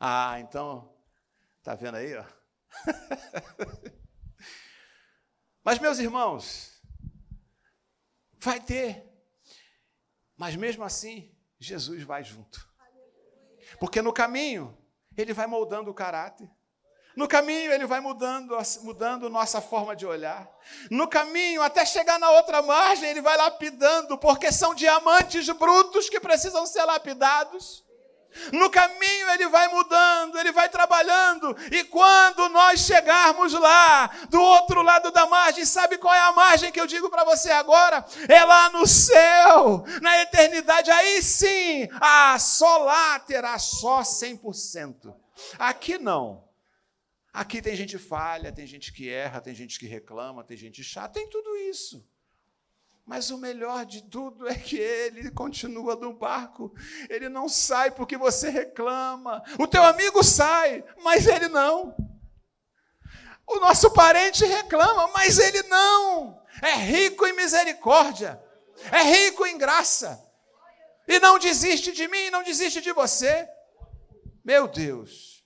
Ah, 0.00 0.40
então. 0.40 0.96
Tá 1.62 1.74
vendo 1.74 1.96
aí, 1.96 2.16
ó? 2.16 2.24
Mas, 5.62 5.78
meus 5.78 5.98
irmãos, 5.98 6.80
vai 8.38 8.58
ter. 8.58 9.06
Mas 10.38 10.56
mesmo 10.56 10.82
assim, 10.82 11.36
Jesus 11.58 12.02
vai 12.02 12.24
junto. 12.24 12.66
Porque 13.78 14.00
no 14.00 14.12
caminho 14.12 14.76
ele 15.14 15.34
vai 15.34 15.46
moldando 15.46 15.90
o 15.90 15.94
caráter. 15.94 16.50
No 17.14 17.28
caminho, 17.28 17.70
ele 17.72 17.86
vai 17.86 18.00
mudando, 18.00 18.56
mudando 18.82 19.28
nossa 19.28 19.60
forma 19.60 19.94
de 19.94 20.06
olhar. 20.06 20.48
No 20.90 21.08
caminho, 21.08 21.60
até 21.60 21.84
chegar 21.84 22.18
na 22.18 22.30
outra 22.30 22.62
margem, 22.62 23.10
ele 23.10 23.20
vai 23.20 23.36
lapidando, 23.36 24.16
porque 24.16 24.50
são 24.50 24.74
diamantes 24.74 25.46
brutos 25.50 26.08
que 26.08 26.20
precisam 26.20 26.64
ser 26.64 26.84
lapidados. 26.84 27.84
No 28.52 28.70
caminho 28.70 29.30
ele 29.30 29.48
vai 29.48 29.68
mudando, 29.68 30.38
ele 30.38 30.52
vai 30.52 30.68
trabalhando, 30.68 31.56
e 31.70 31.84
quando 31.84 32.48
nós 32.48 32.80
chegarmos 32.80 33.52
lá, 33.52 34.08
do 34.28 34.40
outro 34.40 34.82
lado 34.82 35.10
da 35.10 35.26
margem, 35.26 35.64
sabe 35.64 35.98
qual 35.98 36.14
é 36.14 36.20
a 36.20 36.32
margem 36.32 36.72
que 36.72 36.80
eu 36.80 36.86
digo 36.86 37.10
para 37.10 37.24
você 37.24 37.50
agora? 37.50 38.04
É 38.28 38.44
lá 38.44 38.70
no 38.70 38.86
céu, 38.86 39.84
na 40.00 40.20
eternidade, 40.22 40.90
aí 40.90 41.22
sim, 41.22 41.88
ah, 42.00 42.38
só 42.38 42.78
lá 42.78 43.18
terá 43.20 43.58
só 43.58 44.00
100%. 44.00 45.14
Aqui 45.58 45.98
não. 45.98 46.48
Aqui 47.32 47.62
tem 47.62 47.76
gente 47.76 47.96
falha, 47.96 48.52
tem 48.52 48.66
gente 48.66 48.92
que 48.92 49.08
erra, 49.08 49.40
tem 49.40 49.54
gente 49.54 49.78
que 49.78 49.86
reclama, 49.86 50.42
tem 50.42 50.56
gente 50.56 50.82
chata, 50.82 51.14
tem 51.14 51.28
tudo 51.28 51.56
isso. 51.56 52.04
Mas 53.10 53.28
o 53.28 53.38
melhor 53.38 53.84
de 53.84 54.04
tudo 54.04 54.46
é 54.46 54.54
que 54.54 54.76
ele 54.76 55.32
continua 55.32 55.96
no 55.96 56.14
barco. 56.14 56.72
Ele 57.08 57.28
não 57.28 57.48
sai 57.48 57.90
porque 57.90 58.16
você 58.16 58.50
reclama. 58.50 59.42
O 59.58 59.66
teu 59.66 59.82
amigo 59.82 60.22
sai, 60.22 60.84
mas 61.02 61.26
ele 61.26 61.48
não. 61.48 61.92
O 63.48 63.58
nosso 63.58 63.90
parente 63.90 64.44
reclama, 64.44 65.08
mas 65.08 65.40
ele 65.40 65.60
não. 65.64 66.40
É 66.62 66.72
rico 66.76 67.26
em 67.26 67.32
misericórdia. 67.32 68.40
É 68.92 69.02
rico 69.02 69.44
em 69.44 69.58
graça. 69.58 70.24
E 71.08 71.18
não 71.18 71.36
desiste 71.36 71.90
de 71.90 72.06
mim, 72.06 72.30
não 72.30 72.44
desiste 72.44 72.80
de 72.80 72.92
você. 72.92 73.48
Meu 74.44 74.68
Deus. 74.68 75.44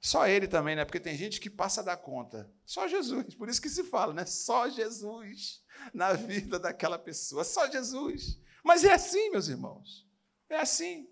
Só 0.00 0.28
ele 0.28 0.46
também, 0.46 0.76
né? 0.76 0.84
Porque 0.84 1.00
tem 1.00 1.16
gente 1.16 1.40
que 1.40 1.50
passa 1.50 1.82
da 1.82 1.96
conta. 1.96 2.48
Só 2.64 2.86
Jesus. 2.86 3.34
Por 3.34 3.48
isso 3.48 3.60
que 3.60 3.68
se 3.68 3.82
fala, 3.82 4.14
né? 4.14 4.24
Só 4.24 4.68
Jesus 4.68 5.59
na 5.92 6.12
vida 6.12 6.58
daquela 6.58 6.98
pessoa. 6.98 7.44
Só 7.44 7.70
Jesus. 7.70 8.38
Mas 8.62 8.84
é 8.84 8.92
assim, 8.92 9.30
meus 9.30 9.48
irmãos. 9.48 10.06
É 10.48 10.56
assim. 10.56 11.08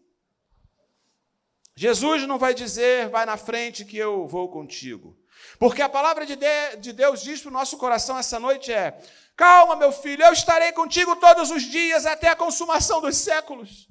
Jesus 1.77 2.27
não 2.27 2.39
vai 2.39 2.55
dizer, 2.55 3.09
vai 3.09 3.25
na 3.25 3.37
frente 3.37 3.85
que 3.85 3.97
eu 3.97 4.27
vou 4.27 4.51
contigo. 4.51 5.17
Porque 5.59 5.81
a 5.81 5.89
palavra 5.89 6.27
de, 6.27 6.93
Deus 6.93 7.23
diz 7.23 7.41
para 7.41 7.51
o 7.51 7.53
nosso 7.53 7.77
coração 7.79 8.19
essa 8.19 8.41
noite 8.41 8.73
é: 8.73 8.99
calma, 9.37 9.77
meu 9.77 9.93
filho, 9.93 10.25
eu 10.25 10.33
estarei 10.33 10.73
contigo 10.73 11.15
todos 11.17 11.51
os 11.51 11.63
dias 11.63 12.05
até 12.05 12.29
a 12.29 12.37
consumação 12.37 13.01
dos 13.01 13.17
séculos. 13.17 13.89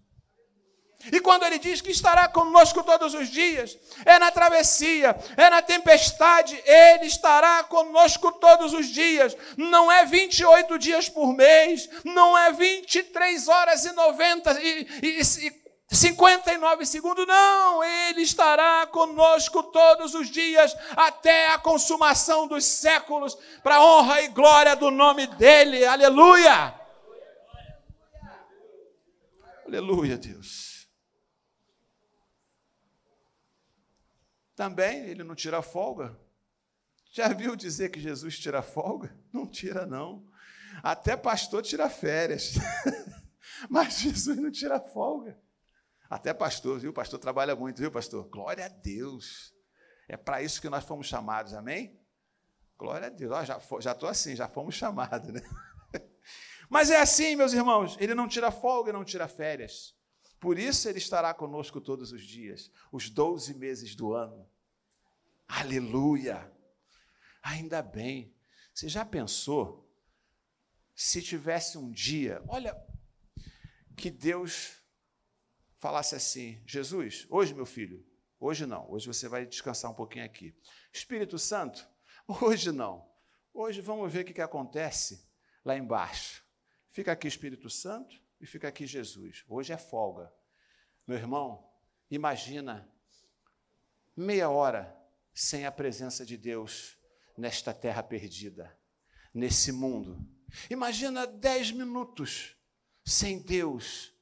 E 1.12 1.20
quando 1.20 1.44
ele 1.44 1.60
diz 1.60 1.82
que 1.82 1.92
estará 1.92 2.28
conosco 2.28 2.84
todos 2.84 3.14
os 3.14 3.30
dias, 3.30 3.78
é 4.06 4.20
na 4.20 4.32
travessia, 4.32 5.16
é 5.36 5.50
na 5.50 5.62
tempestade, 5.62 6.62
ele 6.66 7.06
estará 7.06 7.64
conosco 7.64 8.32
todos 8.34 8.74
os 8.74 8.88
dias. 8.88 9.36
Não 9.56 9.92
é 9.92 10.06
28 10.06 10.78
dias 10.78 11.10
por 11.10 11.34
mês, 11.34 11.90
não 12.04 12.38
é 12.38 12.52
23 12.52 13.48
horas 13.48 13.86
e 13.86 13.92
90 13.94 14.62
e, 14.62 14.88
e, 15.02 15.22
e 15.22 15.68
59 15.90 16.86
segundos, 16.86 17.26
não, 17.26 17.82
ele 17.82 18.22
estará 18.22 18.86
conosco 18.88 19.64
todos 19.64 20.14
os 20.14 20.30
dias 20.30 20.76
até 20.98 21.48
a 21.48 21.58
consumação 21.58 22.46
dos 22.46 22.66
séculos, 22.66 23.38
para 23.64 23.82
honra 23.82 24.22
e 24.22 24.28
glória 24.28 24.76
do 24.76 24.92
nome 24.92 25.28
dele. 25.28 25.86
Aleluia! 25.86 26.76
Aleluia, 29.66 30.18
Deus. 30.18 30.67
Também 34.58 35.06
ele 35.06 35.24
não 35.24 35.36
tira 35.36 35.62
folga. 35.62 36.20
Já 37.12 37.28
viu 37.28 37.56
dizer 37.56 37.90
que 37.90 38.00
Jesus 38.00 38.40
tira 38.40 38.64
folga? 38.64 39.16
Não 39.32 39.46
tira, 39.46 39.86
não. 39.86 40.28
Até 40.82 41.16
pastor 41.16 41.62
tira 41.62 41.88
férias. 41.90 42.56
Mas 43.70 44.00
Jesus 44.00 44.38
não 44.38 44.52
tira 44.52 44.80
folga. 44.80 45.40
Até 46.10 46.34
pastor, 46.34 46.80
viu? 46.80 46.92
Pastor 46.92 47.20
trabalha 47.20 47.56
muito, 47.56 47.80
viu, 47.80 47.92
pastor? 47.92 48.28
Glória 48.30 48.66
a 48.66 48.68
Deus. 48.68 49.54
É 50.08 50.18
para 50.18 50.42
isso 50.42 50.60
que 50.60 50.70
nós 50.70 50.84
fomos 50.84 51.08
chamados, 51.08 51.54
amém? 51.54 52.00
Glória 52.78 53.08
a 53.08 53.10
Deus. 53.10 53.32
Ó, 53.32 53.80
já 53.80 53.92
estou 53.92 54.10
assim, 54.10 54.36
já 54.36 54.48
fomos 54.48 54.76
chamados, 54.76 55.30
né? 55.30 55.42
Mas 56.70 56.90
é 56.90 57.00
assim, 57.00 57.36
meus 57.36 57.54
irmãos, 57.54 57.96
ele 58.00 58.16
não 58.16 58.28
tira 58.28 58.52
folga, 58.52 58.92
não 58.92 59.06
tira 59.06 59.28
férias. 59.28 59.97
Por 60.40 60.60
isso 60.60 60.88
ele 60.88 61.00
estará 61.00 61.34
conosco 61.34 61.82
todos 61.82 62.12
os 62.12 62.24
dias, 62.24 62.72
os 62.92 63.10
12 63.10 63.54
meses 63.56 63.96
do 63.96 64.14
ano. 64.14 64.48
Aleluia! 65.48 66.52
Ainda 67.42 67.82
bem. 67.82 68.36
Você 68.74 68.88
já 68.88 69.04
pensou 69.06 69.88
se 70.94 71.22
tivesse 71.22 71.78
um 71.78 71.92
dia, 71.92 72.44
olha, 72.48 72.76
que 73.96 74.12
Deus 74.12 74.78
falasse 75.80 76.16
assim: 76.16 76.62
Jesus, 76.66 77.26
hoje, 77.30 77.54
meu 77.54 77.66
filho, 77.66 78.06
hoje 78.40 78.66
não, 78.66 78.90
hoje 78.92 79.08
você 79.08 79.28
vai 79.28 79.46
descansar 79.46 79.92
um 79.92 79.96
pouquinho 79.96 80.26
aqui. 80.26 80.56
Espírito 80.92 81.40
Santo, 81.40 81.88
hoje 82.28 82.72
não. 82.72 83.08
Hoje 83.54 83.82
vamos 83.82 84.12
ver 84.14 84.22
o 84.22 84.26
que, 84.26 84.40
acontece 84.42 85.28
lá 85.66 85.76
embaixo. 85.76 86.44
Fica 86.92 87.12
aqui 87.12 87.28
Espírito 87.28 87.70
Santo, 87.70 88.22
e 88.40 88.46
fica 88.46 88.68
aqui 88.68 88.86
Jesus. 88.86 89.44
Hoje 89.48 89.74
é 89.74 89.78
folga. 89.78 90.32
Meu 91.06 91.18
irmão, 91.18 91.70
imagina 92.10 92.90
meia 94.16 94.50
hora 94.50 94.96
sem 95.34 95.66
a 95.66 95.72
presença 95.72 96.26
de 96.26 96.38
Deus 96.38 96.98
nesta 97.38 97.74
terra 97.74 98.02
perdida, 98.02 98.78
nesse 99.34 99.72
mundo. 99.72 100.28
Imagina 100.70 101.28
dez 101.28 101.72
minutos 101.72 102.56
sem 103.06 103.40
Deus, 103.40 104.14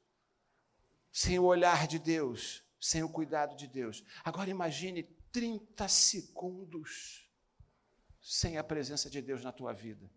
sem 1.11 1.39
o 1.39 1.45
olhar 1.45 1.87
de 1.87 1.97
Deus, 1.97 2.63
sem 2.79 3.03
o 3.03 3.09
cuidado 3.09 3.55
de 3.55 3.67
Deus. 3.67 4.03
Agora 4.23 4.49
imagine 4.49 5.03
30 5.31 5.87
segundos 5.87 7.29
sem 8.21 8.57
a 8.57 8.63
presença 8.63 9.09
de 9.09 9.21
Deus 9.21 9.43
na 9.43 9.51
tua 9.51 9.73
vida. 9.73 10.09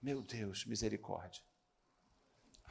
Meu 0.00 0.22
Deus, 0.22 0.64
misericórdia. 0.64 1.42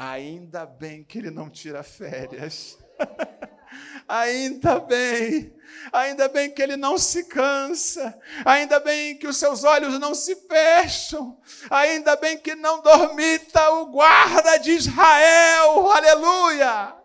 Ainda 0.03 0.65
bem 0.65 1.03
que 1.03 1.19
ele 1.19 1.29
não 1.29 1.47
tira 1.47 1.83
férias. 1.83 2.75
Ainda 4.09 4.79
bem, 4.79 5.55
ainda 5.93 6.27
bem 6.27 6.51
que 6.51 6.61
ele 6.61 6.75
não 6.75 6.97
se 6.97 7.23
cansa, 7.23 8.19
ainda 8.43 8.79
bem 8.81 9.17
que 9.17 9.27
os 9.27 9.37
seus 9.37 9.63
olhos 9.63 9.97
não 9.97 10.13
se 10.13 10.35
fecham, 10.35 11.39
ainda 11.69 12.17
bem 12.17 12.37
que 12.37 12.53
não 12.53 12.81
dormita 12.81 13.69
o 13.69 13.85
guarda 13.85 14.57
de 14.57 14.71
Israel, 14.71 15.89
aleluia, 15.89 16.95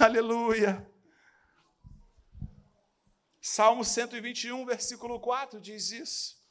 aleluia. 0.00 0.90
Salmo 3.40 3.84
121, 3.84 4.64
versículo 4.66 5.20
4 5.20 5.60
diz 5.60 5.92
isso. 5.92 6.41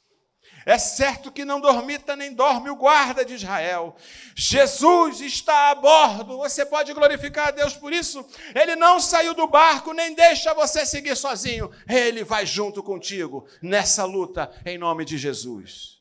É 0.64 0.78
certo 0.78 1.32
que 1.32 1.44
não 1.44 1.60
dormita 1.60 2.14
nem 2.14 2.32
dorme 2.32 2.70
o 2.70 2.76
guarda 2.76 3.24
de 3.24 3.34
Israel. 3.34 3.96
Jesus 4.34 5.20
está 5.20 5.70
a 5.70 5.74
bordo. 5.74 6.38
Você 6.38 6.64
pode 6.64 6.92
glorificar 6.92 7.48
a 7.48 7.50
Deus 7.50 7.74
por 7.74 7.92
isso? 7.92 8.24
Ele 8.54 8.76
não 8.76 9.00
saiu 9.00 9.34
do 9.34 9.48
barco, 9.48 9.92
nem 9.92 10.14
deixa 10.14 10.54
você 10.54 10.86
seguir 10.86 11.16
sozinho. 11.16 11.70
Ele 11.88 12.22
vai 12.22 12.46
junto 12.46 12.82
contigo 12.82 13.46
nessa 13.60 14.04
luta, 14.04 14.52
em 14.64 14.78
nome 14.78 15.04
de 15.04 15.18
Jesus. 15.18 15.98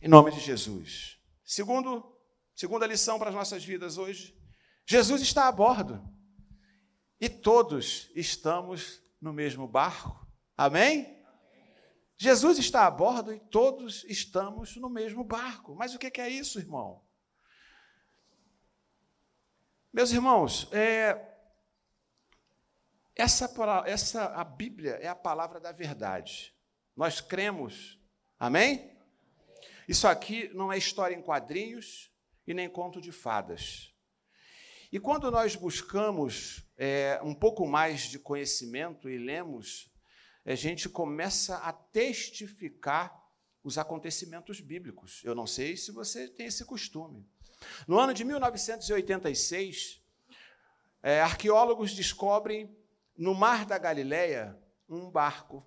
Em 0.00 0.08
nome 0.08 0.30
de 0.30 0.40
Jesus. 0.40 1.18
Segundo, 1.44 2.04
segunda 2.54 2.86
lição 2.86 3.18
para 3.18 3.30
as 3.30 3.34
nossas 3.34 3.64
vidas 3.64 3.98
hoje. 3.98 4.36
Jesus 4.86 5.20
está 5.22 5.48
a 5.48 5.52
bordo. 5.52 6.00
E 7.20 7.28
todos 7.28 8.10
estamos 8.14 9.00
no 9.20 9.32
mesmo 9.32 9.66
barco. 9.66 10.26
Amém? 10.56 11.23
Jesus 12.16 12.58
está 12.58 12.86
a 12.86 12.90
bordo 12.90 13.32
e 13.32 13.40
todos 13.40 14.04
estamos 14.04 14.76
no 14.76 14.88
mesmo 14.88 15.24
barco. 15.24 15.74
Mas 15.74 15.94
o 15.94 15.98
que 15.98 16.20
é 16.20 16.28
isso, 16.28 16.58
irmão? 16.58 17.02
Meus 19.92 20.10
irmãos, 20.10 20.68
é, 20.72 21.34
essa, 23.16 23.52
essa 23.86 24.26
a 24.26 24.42
Bíblia 24.42 24.92
é 25.00 25.06
a 25.06 25.14
palavra 25.14 25.60
da 25.60 25.70
verdade. 25.70 26.54
Nós 26.96 27.20
cremos, 27.20 28.00
amém? 28.38 28.92
Isso 29.88 30.08
aqui 30.08 30.48
não 30.54 30.72
é 30.72 30.78
história 30.78 31.14
em 31.14 31.22
quadrinhos 31.22 32.12
e 32.46 32.54
nem 32.54 32.68
conto 32.68 33.00
de 33.00 33.12
fadas. 33.12 33.94
E 34.90 34.98
quando 34.98 35.30
nós 35.30 35.56
buscamos 35.56 36.64
é, 36.76 37.20
um 37.22 37.34
pouco 37.34 37.66
mais 37.66 38.02
de 38.02 38.18
conhecimento 38.18 39.08
e 39.08 39.18
lemos 39.18 39.92
a 40.44 40.54
gente 40.54 40.88
começa 40.88 41.56
a 41.58 41.72
testificar 41.72 43.22
os 43.62 43.78
acontecimentos 43.78 44.60
bíblicos. 44.60 45.22
Eu 45.24 45.34
não 45.34 45.46
sei 45.46 45.76
se 45.76 45.90
você 45.90 46.28
tem 46.28 46.46
esse 46.46 46.64
costume. 46.64 47.26
No 47.88 47.98
ano 47.98 48.12
de 48.12 48.24
1986, 48.24 50.02
é, 51.02 51.20
arqueólogos 51.20 51.94
descobrem 51.94 52.76
no 53.16 53.34
Mar 53.34 53.64
da 53.64 53.78
Galileia 53.78 54.58
um 54.88 55.10
barco. 55.10 55.66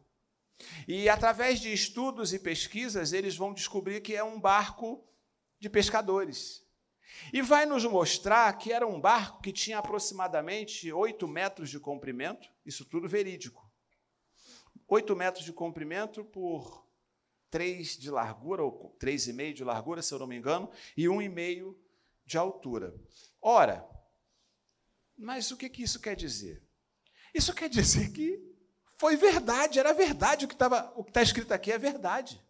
E 0.87 1.09
através 1.09 1.59
de 1.59 1.71
estudos 1.73 2.33
e 2.33 2.39
pesquisas, 2.39 3.13
eles 3.13 3.35
vão 3.35 3.53
descobrir 3.53 4.01
que 4.01 4.15
é 4.15 4.23
um 4.23 4.39
barco 4.39 5.03
de 5.59 5.69
pescadores. 5.69 6.63
E 7.33 7.41
vai 7.41 7.65
nos 7.65 7.83
mostrar 7.85 8.55
que 8.57 8.71
era 8.71 8.85
um 8.85 8.99
barco 8.99 9.41
que 9.41 9.51
tinha 9.51 9.79
aproximadamente 9.79 10.91
8 10.91 11.27
metros 11.27 11.69
de 11.69 11.79
comprimento, 11.79 12.47
isso 12.65 12.85
tudo 12.85 13.07
verídico. 13.07 13.66
8 14.87 15.15
metros 15.15 15.43
de 15.43 15.51
comprimento 15.51 16.23
por 16.23 16.87
3 17.49 17.97
de 17.97 18.09
largura, 18.09 18.63
ou 18.63 18.95
3,5 18.99 19.53
de 19.53 19.63
largura, 19.63 20.01
se 20.01 20.13
eu 20.13 20.19
não 20.19 20.27
me 20.27 20.37
engano, 20.37 20.69
e 20.95 21.05
1,5 21.05 21.75
de 22.25 22.37
altura. 22.37 22.93
Ora, 23.41 23.87
mas 25.17 25.51
o 25.51 25.57
que, 25.57 25.69
que 25.69 25.83
isso 25.83 25.99
quer 25.99 26.15
dizer? 26.15 26.63
Isso 27.33 27.53
quer 27.53 27.69
dizer 27.69 28.11
que 28.11 28.47
foi 28.97 29.15
verdade, 29.15 29.79
era 29.79 29.93
verdade 29.93 30.45
o 30.45 30.47
que 30.47 30.55
está 30.55 31.21
escrito 31.21 31.53
aqui 31.53 31.71
é 31.71 31.77
verdade. 31.77 32.43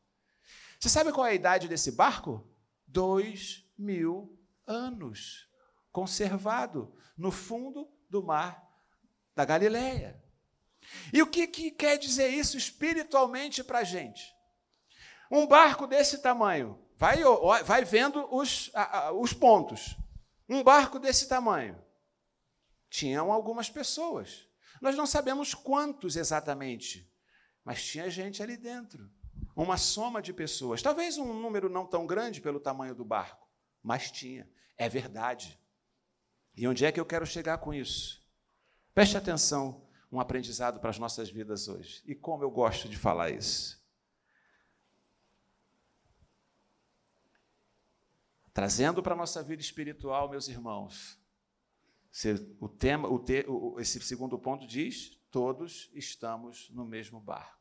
Você 0.79 0.89
sabe 0.89 1.11
qual 1.11 1.25
é 1.25 1.31
a 1.31 1.35
idade 1.35 1.67
desse 1.67 1.91
barco? 1.91 2.47
Dois 2.85 3.65
mil 3.77 4.39
anos, 4.65 5.49
conservado 5.91 6.95
no 7.17 7.31
fundo 7.31 7.89
do 8.09 8.23
mar 8.23 8.63
da 9.35 9.43
Galileia. 9.43 10.23
E 11.13 11.21
o 11.21 11.27
que, 11.27 11.47
que 11.47 11.71
quer 11.71 11.97
dizer 11.97 12.29
isso 12.29 12.57
espiritualmente 12.57 13.63
para 13.63 13.79
a 13.79 13.83
gente? 13.83 14.35
Um 15.31 15.45
barco 15.45 15.85
desse 15.85 16.21
tamanho, 16.21 16.79
vai, 16.95 17.21
vai 17.63 17.83
vendo 17.83 18.27
os, 18.33 18.71
os 19.19 19.33
pontos. 19.33 19.97
Um 20.47 20.63
barco 20.63 20.99
desse 20.99 21.27
tamanho. 21.27 21.81
Tinham 22.89 23.31
algumas 23.31 23.69
pessoas. 23.69 24.47
Nós 24.81 24.95
não 24.95 25.05
sabemos 25.05 25.53
quantos 25.53 26.15
exatamente, 26.15 27.11
mas 27.63 27.83
tinha 27.83 28.09
gente 28.09 28.41
ali 28.41 28.55
dentro. 28.55 29.09
Uma 29.55 29.77
soma 29.77 30.21
de 30.21 30.31
pessoas. 30.31 30.81
Talvez 30.81 31.17
um 31.17 31.33
número 31.33 31.67
não 31.67 31.85
tão 31.85 32.05
grande 32.05 32.39
pelo 32.39 32.59
tamanho 32.59 32.95
do 32.95 33.03
barco, 33.03 33.47
mas 33.83 34.11
tinha. 34.11 34.49
É 34.77 34.87
verdade. 34.87 35.59
E 36.55 36.67
onde 36.67 36.85
é 36.85 36.91
que 36.91 36.99
eu 36.99 37.05
quero 37.05 37.25
chegar 37.25 37.57
com 37.57 37.73
isso? 37.73 38.23
Preste 38.93 39.17
atenção 39.17 39.86
um 40.11 40.19
aprendizado 40.19 40.79
para 40.79 40.89
as 40.89 40.99
nossas 40.99 41.29
vidas 41.29 41.67
hoje. 41.67 42.01
E 42.05 42.15
como 42.15 42.43
eu 42.43 42.51
gosto 42.51 42.87
de 42.87 42.97
falar 42.97 43.29
isso. 43.29 43.77
Trazendo 48.53 49.03
para 49.03 49.13
a 49.13 49.17
nossa 49.17 49.43
vida 49.43 49.61
espiritual, 49.61 50.29
meus 50.29 50.47
irmãos, 50.47 51.19
o 52.59 52.67
tema, 52.67 53.07
o 53.07 53.19
te, 53.19 53.45
esse 53.77 53.99
segundo 54.01 54.39
ponto 54.39 54.65
diz: 54.65 55.21
todos 55.29 55.91
estamos 55.93 56.69
no 56.71 56.83
mesmo 56.83 57.19
barco. 57.19 57.55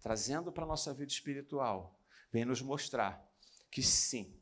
Trazendo 0.00 0.50
para 0.50 0.64
a 0.64 0.66
nossa 0.66 0.94
vida 0.94 1.12
espiritual, 1.12 2.00
vem 2.32 2.46
nos 2.46 2.62
mostrar 2.62 3.28
que 3.70 3.82
sim, 3.82 4.40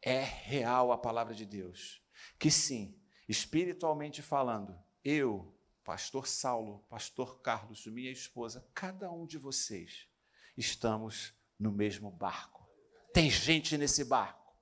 é 0.00 0.22
real 0.22 0.92
a 0.92 0.96
palavra 0.96 1.34
de 1.34 1.44
Deus. 1.44 2.02
Que 2.38 2.50
sim, 2.50 2.98
espiritualmente 3.28 4.22
falando, 4.22 4.78
eu 5.04 5.54
pastor 5.88 6.28
Saulo, 6.28 6.84
pastor 6.90 7.40
Carlos, 7.40 7.86
minha 7.86 8.12
esposa, 8.12 8.62
cada 8.74 9.10
um 9.10 9.24
de 9.24 9.38
vocês 9.38 10.06
estamos 10.54 11.32
no 11.58 11.72
mesmo 11.72 12.10
barco. 12.10 12.68
Tem 13.10 13.30
gente 13.30 13.78
nesse 13.78 14.04
barco. 14.04 14.54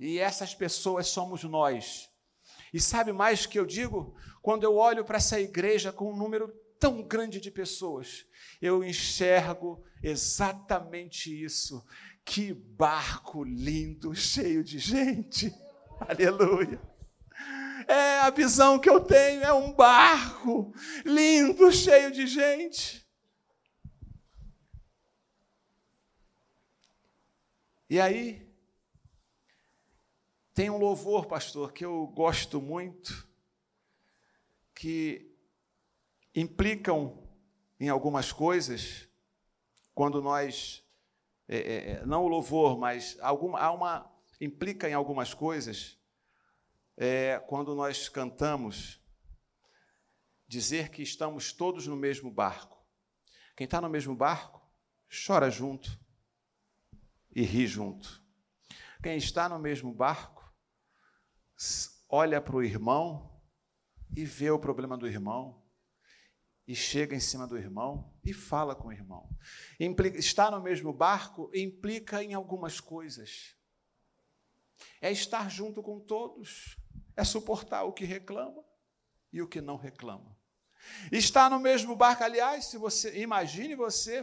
E 0.00 0.18
essas 0.18 0.54
pessoas 0.54 1.08
somos 1.08 1.44
nós. 1.44 2.08
E 2.72 2.80
sabe 2.80 3.12
mais 3.12 3.44
que 3.44 3.58
eu 3.58 3.66
digo? 3.66 4.16
Quando 4.40 4.62
eu 4.64 4.76
olho 4.76 5.04
para 5.04 5.18
essa 5.18 5.38
igreja 5.38 5.92
com 5.92 6.10
um 6.10 6.16
número 6.16 6.48
tão 6.80 7.02
grande 7.02 7.38
de 7.38 7.50
pessoas, 7.50 8.24
eu 8.62 8.82
enxergo 8.82 9.84
exatamente 10.02 11.28
isso. 11.44 11.86
Que 12.24 12.54
barco 12.54 13.44
lindo, 13.44 14.14
cheio 14.14 14.64
de 14.64 14.78
gente. 14.78 15.54
Aleluia. 16.00 16.80
É 17.86 18.20
a 18.20 18.30
visão 18.30 18.78
que 18.78 18.88
eu 18.88 19.00
tenho, 19.00 19.42
é 19.42 19.52
um 19.52 19.72
barco 19.72 20.72
lindo, 21.04 21.70
cheio 21.72 22.10
de 22.10 22.26
gente. 22.26 23.06
E 27.88 28.00
aí, 28.00 28.50
tem 30.54 30.70
um 30.70 30.78
louvor, 30.78 31.26
pastor, 31.26 31.72
que 31.72 31.84
eu 31.84 32.06
gosto 32.08 32.60
muito, 32.60 33.28
que 34.74 35.30
implicam 36.34 37.22
em 37.78 37.88
algumas 37.88 38.32
coisas, 38.32 39.08
quando 39.94 40.22
nós, 40.22 40.82
é, 41.48 41.56
é, 41.56 41.90
é 41.90 42.06
não 42.06 42.24
o 42.24 42.28
louvor, 42.28 42.78
mas 42.78 43.18
alguma, 43.20 43.58
há 43.58 43.70
uma, 43.72 44.10
implica 44.40 44.88
em 44.88 44.94
algumas 44.94 45.34
coisas 45.34 45.98
é, 47.04 47.40
quando 47.48 47.74
nós 47.74 48.08
cantamos, 48.08 49.00
dizer 50.46 50.88
que 50.88 51.02
estamos 51.02 51.52
todos 51.52 51.84
no 51.88 51.96
mesmo 51.96 52.30
barco. 52.30 52.80
Quem 53.56 53.64
está 53.64 53.80
no 53.80 53.88
mesmo 53.88 54.14
barco, 54.14 54.62
chora 55.26 55.50
junto 55.50 55.98
e 57.34 57.42
ri 57.42 57.66
junto. 57.66 58.22
Quem 59.02 59.16
está 59.16 59.48
no 59.48 59.58
mesmo 59.58 59.92
barco, 59.92 60.54
olha 62.08 62.40
para 62.40 62.54
o 62.54 62.62
irmão 62.62 63.42
e 64.16 64.24
vê 64.24 64.52
o 64.52 64.58
problema 64.60 64.96
do 64.96 65.08
irmão, 65.08 65.60
e 66.68 66.76
chega 66.76 67.16
em 67.16 67.20
cima 67.20 67.48
do 67.48 67.58
irmão 67.58 68.14
e 68.24 68.32
fala 68.32 68.76
com 68.76 68.86
o 68.86 68.92
irmão. 68.92 69.28
Implica, 69.80 70.18
estar 70.18 70.52
no 70.52 70.62
mesmo 70.62 70.92
barco 70.92 71.50
implica 71.52 72.22
em 72.22 72.32
algumas 72.32 72.78
coisas. 72.78 73.56
É 75.00 75.10
estar 75.10 75.50
junto 75.50 75.82
com 75.82 75.98
todos 75.98 76.80
é 77.16 77.24
suportar 77.24 77.84
o 77.84 77.92
que 77.92 78.04
reclama 78.04 78.62
e 79.32 79.40
o 79.42 79.48
que 79.48 79.60
não 79.60 79.76
reclama. 79.76 80.36
Estar 81.10 81.48
no 81.50 81.60
mesmo 81.60 81.94
barco, 81.94 82.24
aliás, 82.24 82.66
se 82.66 82.76
você 82.76 83.20
imagine 83.20 83.74
você, 83.74 84.22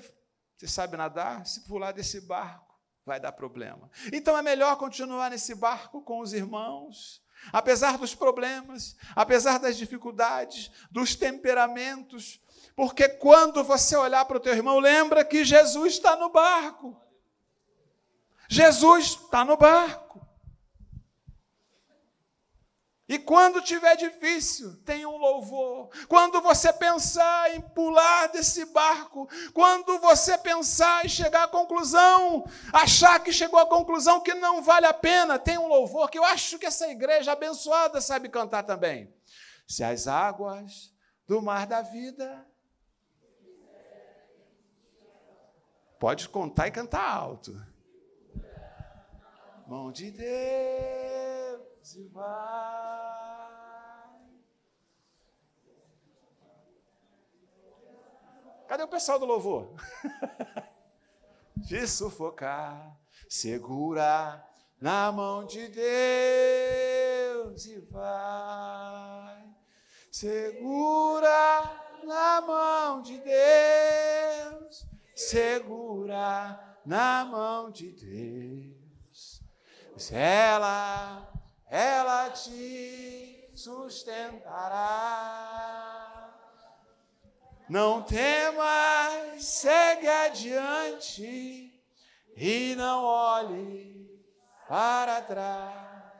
você 0.57 0.67
sabe 0.67 0.97
nadar, 0.97 1.45
se 1.45 1.65
pular 1.65 1.91
desse 1.91 2.21
barco, 2.21 2.77
vai 3.05 3.19
dar 3.19 3.31
problema. 3.31 3.89
Então 4.13 4.37
é 4.37 4.41
melhor 4.41 4.75
continuar 4.77 5.31
nesse 5.31 5.55
barco 5.55 6.01
com 6.01 6.19
os 6.19 6.33
irmãos, 6.33 7.23
apesar 7.51 7.97
dos 7.97 8.13
problemas, 8.13 8.95
apesar 9.15 9.57
das 9.57 9.77
dificuldades, 9.77 10.69
dos 10.91 11.15
temperamentos, 11.15 12.41
porque 12.75 13.09
quando 13.09 13.63
você 13.63 13.95
olhar 13.95 14.23
para 14.25 14.37
o 14.37 14.39
teu 14.39 14.53
irmão, 14.53 14.79
lembra 14.79 15.25
que 15.25 15.43
Jesus 15.43 15.93
está 15.93 16.15
no 16.15 16.29
barco. 16.29 16.95
Jesus 18.47 19.05
está 19.05 19.43
no 19.43 19.57
barco. 19.57 20.25
E 23.09 23.17
quando 23.17 23.59
tiver 23.59 23.95
difícil, 23.95 24.75
tem 24.85 25.03
um 25.03 25.17
louvor. 25.17 25.89
Quando 26.07 26.39
você 26.41 26.71
pensar 26.71 27.55
em 27.55 27.59
pular 27.59 28.27
desse 28.27 28.65
barco, 28.65 29.27
quando 29.51 29.97
você 29.97 30.37
pensar 30.37 31.03
em 31.03 31.09
chegar 31.09 31.45
à 31.45 31.47
conclusão, 31.47 32.45
achar 32.71 33.19
que 33.23 33.33
chegou 33.33 33.59
à 33.59 33.65
conclusão 33.65 34.21
que 34.21 34.35
não 34.35 34.61
vale 34.61 34.85
a 34.85 34.93
pena, 34.93 35.39
tem 35.39 35.57
um 35.57 35.67
louvor 35.67 36.07
que 36.11 36.19
eu 36.19 36.23
acho 36.23 36.59
que 36.59 36.67
essa 36.67 36.87
igreja 36.87 37.31
abençoada 37.31 37.99
sabe 37.99 38.29
cantar 38.29 38.61
também. 38.61 39.11
Se 39.67 39.83
as 39.83 40.07
águas 40.07 40.93
do 41.27 41.41
mar 41.41 41.65
da 41.65 41.81
vida. 41.81 42.45
Pode 45.99 46.29
contar 46.29 46.67
e 46.67 46.71
cantar 46.71 47.09
alto. 47.09 47.59
Mão 49.67 49.91
de 49.91 50.11
Deus 50.11 51.28
e 51.95 52.03
vai. 52.07 53.49
Cadê 58.67 58.83
o 58.83 58.87
pessoal 58.87 59.17
do 59.17 59.25
louvor? 59.25 59.73
de 61.57 61.87
sufocar, 61.87 62.97
segura 63.27 64.45
na 64.79 65.11
mão 65.11 65.45
de 65.45 65.67
Deus 65.67 67.65
e 67.65 67.79
vai. 67.79 69.49
Segura 70.11 71.63
na 72.03 72.41
mão 72.41 73.01
de 73.01 73.17
Deus, 73.19 74.85
segura 75.15 76.59
na 76.85 77.25
mão 77.25 77.69
de 77.69 77.91
Deus. 77.91 79.43
Ela, 80.11 81.31
ela 81.69 82.31
te 82.31 83.51
sustentará. 83.53 85.19
Não 87.69 88.01
temas, 88.01 89.45
segue 89.45 90.07
adiante 90.07 91.71
e 92.35 92.73
não 92.75 93.03
olhe 93.03 94.09
para 94.67 95.21
trás, 95.21 96.11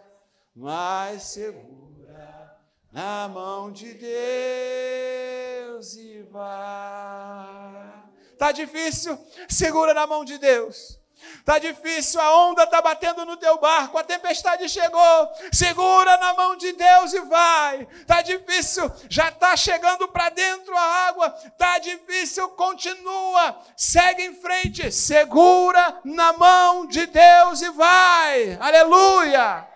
mas 0.55 1.23
segura 1.23 2.55
na 2.91 3.27
mão 3.27 3.71
de 3.71 3.95
Deus 3.95 5.95
e 5.95 6.21
vai. 6.23 8.03
Tá 8.38 8.51
difícil? 8.51 9.17
Segura 9.47 9.93
na 9.93 10.05
mão 10.05 10.23
de 10.23 10.38
Deus. 10.38 10.98
Está 11.39 11.60
difícil, 11.60 12.21
a 12.21 12.45
onda 12.45 12.63
está 12.63 12.82
batendo 12.82 13.25
no 13.25 13.36
teu 13.36 13.58
barco, 13.58 13.97
a 13.97 14.03
tempestade 14.03 14.69
chegou. 14.69 15.29
Segura 15.51 16.17
na 16.17 16.34
mão 16.34 16.55
de 16.55 16.71
Deus 16.73 17.13
e 17.13 17.19
vai. 17.21 17.88
Está 17.91 18.21
difícil, 18.21 18.91
já 19.10 19.29
está 19.29 19.55
chegando 19.58 20.08
para 20.08 20.29
dentro 20.29 20.75
a 20.77 20.82
água. 21.08 21.36
Está 21.45 21.77
difícil, 21.79 22.49
continua. 22.49 23.60
Segue 23.75 24.23
em 24.23 24.36
frente. 24.36 24.91
Segura 24.91 25.99
na 26.03 26.34
mão 26.34 26.86
de 26.88 27.05
Deus 27.05 27.62
e 27.62 27.69
vai. 27.71 28.58
Aleluia. 28.60 29.67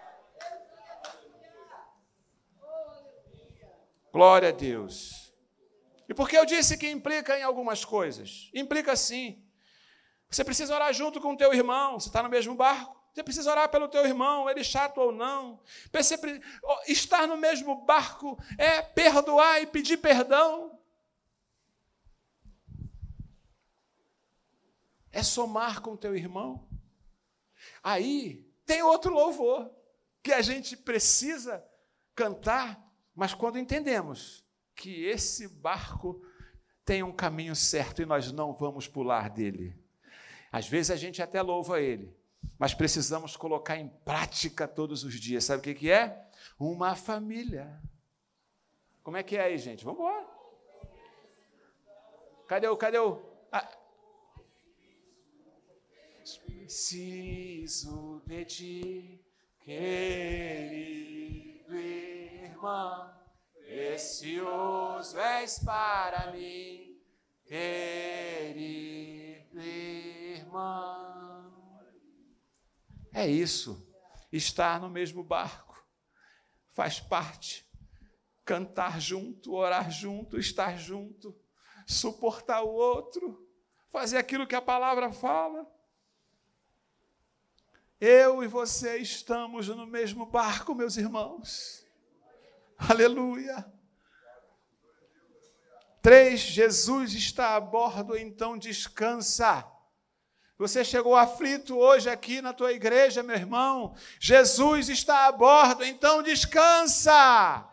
Glória 4.12 4.50
a 4.50 4.52
Deus. 4.52 5.34
E 6.08 6.14
por 6.14 6.30
que 6.30 6.38
eu 6.38 6.46
disse 6.46 6.78
que 6.78 6.90
implica 6.90 7.38
em 7.38 7.44
algumas 7.44 7.84
coisas? 7.84 8.50
Implica 8.54 8.96
sim. 8.96 9.43
Você 10.34 10.44
precisa 10.44 10.74
orar 10.74 10.92
junto 10.92 11.22
com 11.22 11.34
o 11.34 11.38
teu 11.38 11.54
irmão, 11.54 12.00
você 12.00 12.10
está 12.10 12.24
no 12.24 12.30
mesmo 12.30 12.56
barco. 12.56 13.00
Você 13.14 13.22
precisa 13.22 13.52
orar 13.52 13.70
pelo 13.70 13.88
teu 13.88 14.04
irmão, 14.04 14.50
ele 14.50 14.64
chato 14.64 14.98
ou 14.98 15.12
não. 15.12 15.62
Estar 16.88 17.28
no 17.28 17.38
mesmo 17.38 17.86
barco 17.86 18.36
é 18.58 18.82
perdoar 18.82 19.62
e 19.62 19.68
pedir 19.68 19.98
perdão. 19.98 20.80
É 25.12 25.22
somar 25.22 25.80
com 25.82 25.92
o 25.92 25.98
teu 25.98 26.16
irmão. 26.16 26.68
Aí 27.84 28.52
tem 28.66 28.82
outro 28.82 29.14
louvor 29.14 29.72
que 30.24 30.34
a 30.34 30.42
gente 30.42 30.76
precisa 30.76 31.64
cantar, 32.16 32.84
mas 33.14 33.36
quando 33.36 33.60
entendemos 33.60 34.44
que 34.74 35.06
esse 35.06 35.48
barco 35.48 36.26
tem 36.84 37.04
um 37.04 37.12
caminho 37.12 37.56
certo 37.56 38.02
e 38.02 38.06
nós 38.08 38.32
não 38.32 38.52
vamos 38.56 38.88
pular 38.88 39.30
dele. 39.30 39.83
Às 40.54 40.68
vezes 40.68 40.92
a 40.92 40.96
gente 40.96 41.20
até 41.20 41.42
louva 41.42 41.82
Ele, 41.82 42.16
mas 42.60 42.76
precisamos 42.76 43.36
colocar 43.36 43.76
em 43.76 43.88
prática 44.06 44.68
todos 44.68 45.04
os 45.04 45.20
dias. 45.20 45.46
Sabe 45.46 45.72
o 45.72 45.76
que, 45.76 45.90
é? 45.90 46.30
Uma 46.60 46.96
família. 46.96 47.82
Como 49.02 49.18
é 49.18 49.24
que 49.24 49.36
é 49.36 49.46
aí, 49.46 49.58
gente? 49.58 49.84
Vamos 49.84 50.00
embora. 50.00 50.28
Cadê 52.48 52.68
o. 52.68 52.78
Cadê 52.78 53.00
o. 53.00 53.20
Ah. 53.52 53.68
Preciso 56.46 58.22
de 58.28 58.46
ti, 58.46 59.26
querido 59.60 61.76
irmão, 61.76 63.12
precioso 63.54 65.20
és 65.20 65.60
para 65.60 66.32
mim, 66.32 67.02
querido 67.44 68.13
É 73.14 73.28
isso. 73.28 73.88
Estar 74.32 74.82
no 74.82 74.90
mesmo 74.90 75.24
barco 75.24 75.74
faz 76.72 77.00
parte. 77.00 77.66
Cantar 78.44 79.00
junto, 79.00 79.54
orar 79.54 79.90
junto, 79.90 80.38
estar 80.38 80.78
junto, 80.78 81.34
suportar 81.88 82.64
o 82.64 82.74
outro, 82.74 83.48
fazer 83.90 84.18
aquilo 84.18 84.46
que 84.46 84.56
a 84.56 84.62
palavra 84.62 85.14
fala. 85.14 85.66
Eu 88.02 88.44
e 88.44 88.48
você 88.48 88.98
estamos 88.98 89.70
no 89.70 89.88
mesmo 89.88 90.26
barco, 90.26 90.76
meus 90.76 90.98
irmãos. 90.98 91.86
Aleluia. 92.78 93.66
Três, 96.02 96.42
Jesus 96.42 97.14
está 97.14 97.56
a 97.56 97.62
bordo, 97.62 98.18
então 98.18 98.58
descansa. 98.58 99.73
Você 100.64 100.86
chegou 100.86 101.14
aflito 101.14 101.78
hoje 101.78 102.10
aqui 102.10 102.42
na 102.42 102.54
tua 102.54 102.72
igreja, 102.72 103.22
meu 103.22 103.36
irmão. 103.36 103.94
Jesus 104.18 104.88
está 104.88 105.28
a 105.28 105.32
bordo, 105.34 105.84
então 105.84 106.24
descansa. 106.24 107.70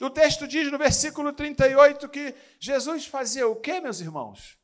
O 0.00 0.08
texto 0.08 0.48
diz 0.48 0.72
no 0.72 0.78
versículo 0.78 1.34
38 1.34 2.08
que 2.08 2.34
Jesus 2.58 3.04
fazia 3.04 3.46
o 3.46 3.54
quê, 3.54 3.78
meus 3.78 4.00
irmãos? 4.00 4.58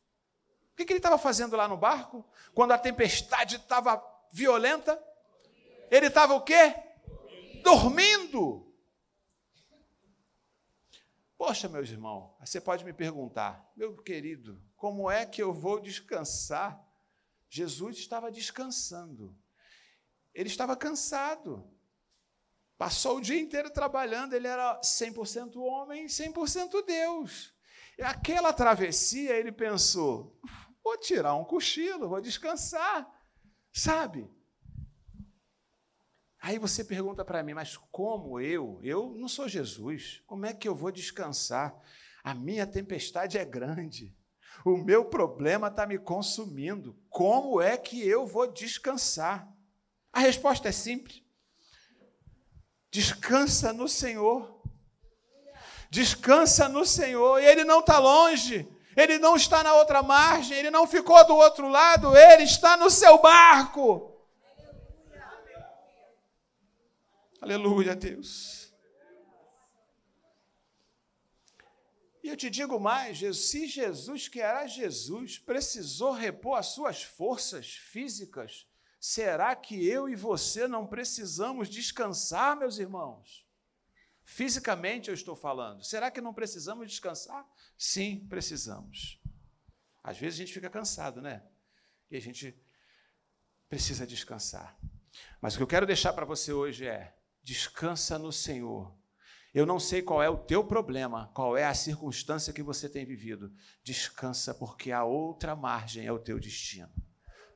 O 0.72 0.77
que 0.77 0.85
ele 0.85 1.01
estava 1.01 1.18
fazendo 1.18 1.55
lá 1.55 1.68
no 1.68 1.77
barco? 1.77 2.27
Quando 2.55 2.72
a 2.72 2.79
tempestade 2.79 3.57
estava 3.57 4.03
violenta? 4.33 4.99
Ele 5.90 6.07
estava 6.07 6.33
o 6.33 6.40
quê? 6.40 6.75
Dormindo. 7.62 8.65
Poxa, 11.37 11.68
meus 11.68 11.90
irmãos, 11.90 12.35
você 12.40 12.61
pode 12.61 12.85
me 12.85 12.92
perguntar, 12.92 13.70
meu 13.77 13.94
querido, 14.03 14.61
como 14.75 15.11
é 15.11 15.27
que 15.27 15.42
eu 15.42 15.53
vou 15.53 15.79
descansar? 15.79 16.83
Jesus 17.49 17.99
estava 17.99 18.31
descansando. 18.31 19.37
Ele 20.35 20.49
estava 20.49 20.75
cansado. 20.75 21.70
Passou 22.79 23.18
o 23.18 23.20
dia 23.20 23.40
inteiro 23.40 23.70
trabalhando, 23.70 24.35
ele 24.35 24.46
era 24.46 24.81
100% 24.81 25.57
homem, 25.57 26.07
100% 26.07 26.85
Deus. 26.85 27.55
E 27.99 28.03
aquela 28.03 28.53
travessia, 28.53 29.35
ele 29.37 29.53
pensou: 29.53 30.38
vou 30.83 30.99
tirar 30.99 31.35
um 31.35 31.44
cochilo, 31.44 32.09
vou 32.09 32.20
descansar. 32.20 33.11
Sabe? 33.72 34.31
Aí 36.46 36.61
você 36.61 36.85
pergunta 36.85 37.24
para 37.24 37.42
mim, 37.42 37.54
mas 37.54 37.76
como 37.90 38.38
eu? 38.38 38.78
Eu 38.80 39.16
não 39.18 39.26
sou 39.26 39.48
Jesus. 39.48 40.22
Como 40.28 40.46
é 40.46 40.54
que 40.54 40.68
eu 40.68 40.76
vou 40.76 40.92
descansar? 40.92 41.74
A 42.22 42.35
minha 42.35 42.64
tempestade 42.64 43.37
é 43.37 43.44
grande. 43.44 44.16
O 44.64 44.76
meu 44.76 45.06
problema 45.06 45.66
está 45.66 45.85
me 45.85 45.98
consumindo. 45.98 46.96
Como 47.11 47.61
é 47.61 47.76
que 47.76 48.00
eu 48.00 48.28
vou 48.28 48.46
descansar? 48.46 49.52
A 50.12 50.20
resposta 50.20 50.68
é 50.68 50.72
simples. 50.72 51.20
Descansa 52.92 53.72
no 53.72 53.88
Senhor. 53.88 54.62
Descansa 55.90 56.68
no 56.68 56.87
Senhor. 56.87 57.42
E 57.42 57.44
Ele 57.44 57.64
não 57.64 57.80
está 57.80 57.98
longe. 57.98 58.68
Ele 58.96 59.18
não 59.18 59.35
está 59.35 59.64
na 59.64 59.74
outra 59.74 60.00
margem. 60.00 60.56
Ele 60.56 60.70
não 60.70 60.87
ficou 60.87 61.26
do 61.26 61.35
outro 61.35 61.68
lado. 61.68 62.16
Ele 62.16 62.44
está 62.44 62.76
no 62.76 62.88
seu 62.88 63.18
barco. 63.18 64.15
Aleluia, 67.46 67.94
Deus. 67.94 68.74
E 72.20 72.28
eu 72.28 72.37
te 72.37 72.50
digo 72.50 72.80
mais: 72.80 73.20
se 73.37 73.68
Jesus, 73.68 74.26
que 74.26 74.40
era 74.40 74.66
Jesus, 74.66 75.38
precisou 75.38 76.11
repor 76.11 76.59
as 76.59 76.66
suas 76.66 77.04
forças 77.04 77.76
físicas, 77.76 78.66
será 78.98 79.54
que 79.54 79.87
eu 79.87 80.09
e 80.09 80.16
você 80.16 80.66
não 80.66 80.88
precisamos 80.88 81.68
descansar, 81.68 82.56
meus 82.56 82.78
irmãos? 82.80 83.46
Fisicamente 84.24 85.06
eu 85.06 85.14
estou 85.14 85.37
falando. 85.37 85.85
Será 85.85 86.11
que 86.11 86.20
não 86.20 86.35
precisamos 86.35 86.90
descansar? 86.90 87.48
Sim, 87.78 88.26
precisamos. 88.28 89.20
Às 90.02 90.18
vezes 90.18 90.40
a 90.40 90.42
gente 90.42 90.52
fica 90.52 90.68
cansado, 90.68 91.22
né? 91.22 91.44
E 92.11 92.16
a 92.16 92.20
gente 92.20 92.61
precisa 93.68 94.04
descansar. 94.04 94.76
Mas 95.40 95.54
o 95.54 95.59
que 95.59 95.62
eu 95.62 95.68
quero 95.68 95.87
deixar 95.87 96.12
para 96.12 96.24
você 96.24 96.52
hoje 96.52 96.88
é: 96.88 97.14
descansa 97.46 98.18
no 98.18 98.32
Senhor. 98.32 98.92
Eu 99.54 99.64
não 99.64 99.78
sei 99.78 100.02
qual 100.02 100.20
é 100.20 100.28
o 100.28 100.37
teu 100.37 100.64
problema, 100.64 101.30
qual 101.32 101.56
é 101.56 101.64
a 101.64 101.72
circunstância 101.72 102.52
que 102.52 102.61
você 102.61 102.88
tem 102.88 103.06
vivido. 103.06 103.54
Descansa, 103.85 104.52
porque 104.52 104.90
a 104.90 105.04
outra 105.04 105.54
margem 105.54 106.04
é 106.04 106.11
o 106.11 106.18
teu 106.18 106.40
destino. 106.40 106.90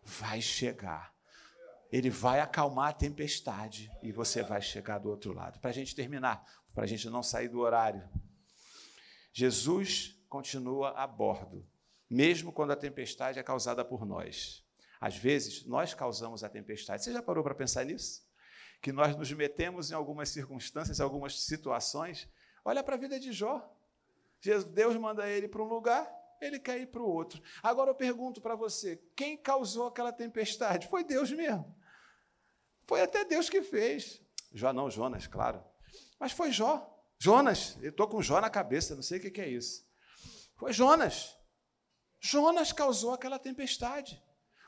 Vai 0.05 0.40
chegar. 0.40 1.12
Ele 1.90 2.09
vai 2.09 2.38
acalmar 2.38 2.90
a 2.90 2.92
tempestade 2.92 3.90
e 4.00 4.12
você 4.12 4.44
vai 4.44 4.62
chegar 4.62 4.98
do 4.98 5.11
outro 5.11 5.33
lado. 5.33 5.59
Para 5.59 5.70
a 5.70 5.74
gente 5.74 5.96
terminar, 5.96 6.46
para 6.72 6.85
a 6.85 6.87
gente 6.87 7.11
não 7.11 7.22
sair 7.22 7.48
do 7.48 7.59
horário. 7.59 8.09
Jesus 9.33 10.16
continua 10.29 10.90
a 10.90 11.05
bordo, 11.05 11.68
mesmo 12.09 12.53
quando 12.53 12.70
a 12.70 12.76
tempestade 12.76 13.40
é 13.40 13.42
causada 13.42 13.85
por 13.85 14.07
nós. 14.07 14.64
Às 15.00 15.16
vezes, 15.16 15.66
nós 15.66 15.94
causamos 15.94 16.44
a 16.44 16.48
tempestade. 16.48 17.03
Você 17.03 17.12
já 17.12 17.20
parou 17.20 17.42
para 17.42 17.57
pensar 17.57 17.85
nisso? 17.85 18.30
Que 18.81 18.93
nós 18.93 19.14
nos 19.16 19.31
metemos 19.33 19.90
em 19.90 19.95
algumas 19.95 20.31
circunstâncias, 20.31 20.99
em 20.99 21.03
algumas 21.03 21.40
situações. 21.43 22.29
Olha 22.64 22.83
para 22.83 22.95
a 22.95 22.99
vida 22.99 23.19
de 23.21 23.33
Jó. 23.33 23.71
Deus 24.73 24.97
manda 24.97 25.29
ele 25.29 25.49
para 25.49 25.62
um 25.62 25.69
lugar, 25.69 26.11
ele 26.40 26.59
quer 26.59 26.81
ir 26.81 26.87
para 26.87 27.03
o 27.03 27.09
outro. 27.09 27.43
Agora 27.62 27.90
eu 27.90 27.95
pergunto 27.95 28.40
para 28.40 28.55
você: 28.55 29.03
quem 29.14 29.37
causou 29.37 29.87
aquela 29.87 30.12
tempestade? 30.12 30.88
Foi 30.88 31.05
Deus 31.05 31.31
mesmo. 31.31 31.77
Foi 32.87 33.03
até 33.03 33.25
Deus 33.25 33.51
que 33.51 33.62
fez. 33.62 34.23
Jó 34.53 34.73
não, 34.73 34.90
Jonas, 34.90 35.27
claro. 35.27 35.62
Mas 36.19 36.33
foi 36.33 36.51
Jó. 36.51 36.87
Jonas, 37.19 37.77
eu 37.83 37.90
estou 37.90 38.09
com 38.09 38.23
Jó 38.23 38.40
na 38.40 38.49
cabeça, 38.49 38.95
não 38.95 39.03
sei 39.03 39.19
o 39.19 39.21
que 39.21 39.40
é 39.40 39.49
isso. 39.49 39.87
Foi 40.57 40.73
Jonas. 40.73 41.37
Jonas 42.19 42.73
causou 42.73 43.12
aquela 43.12 43.38
tempestade. 43.38 44.23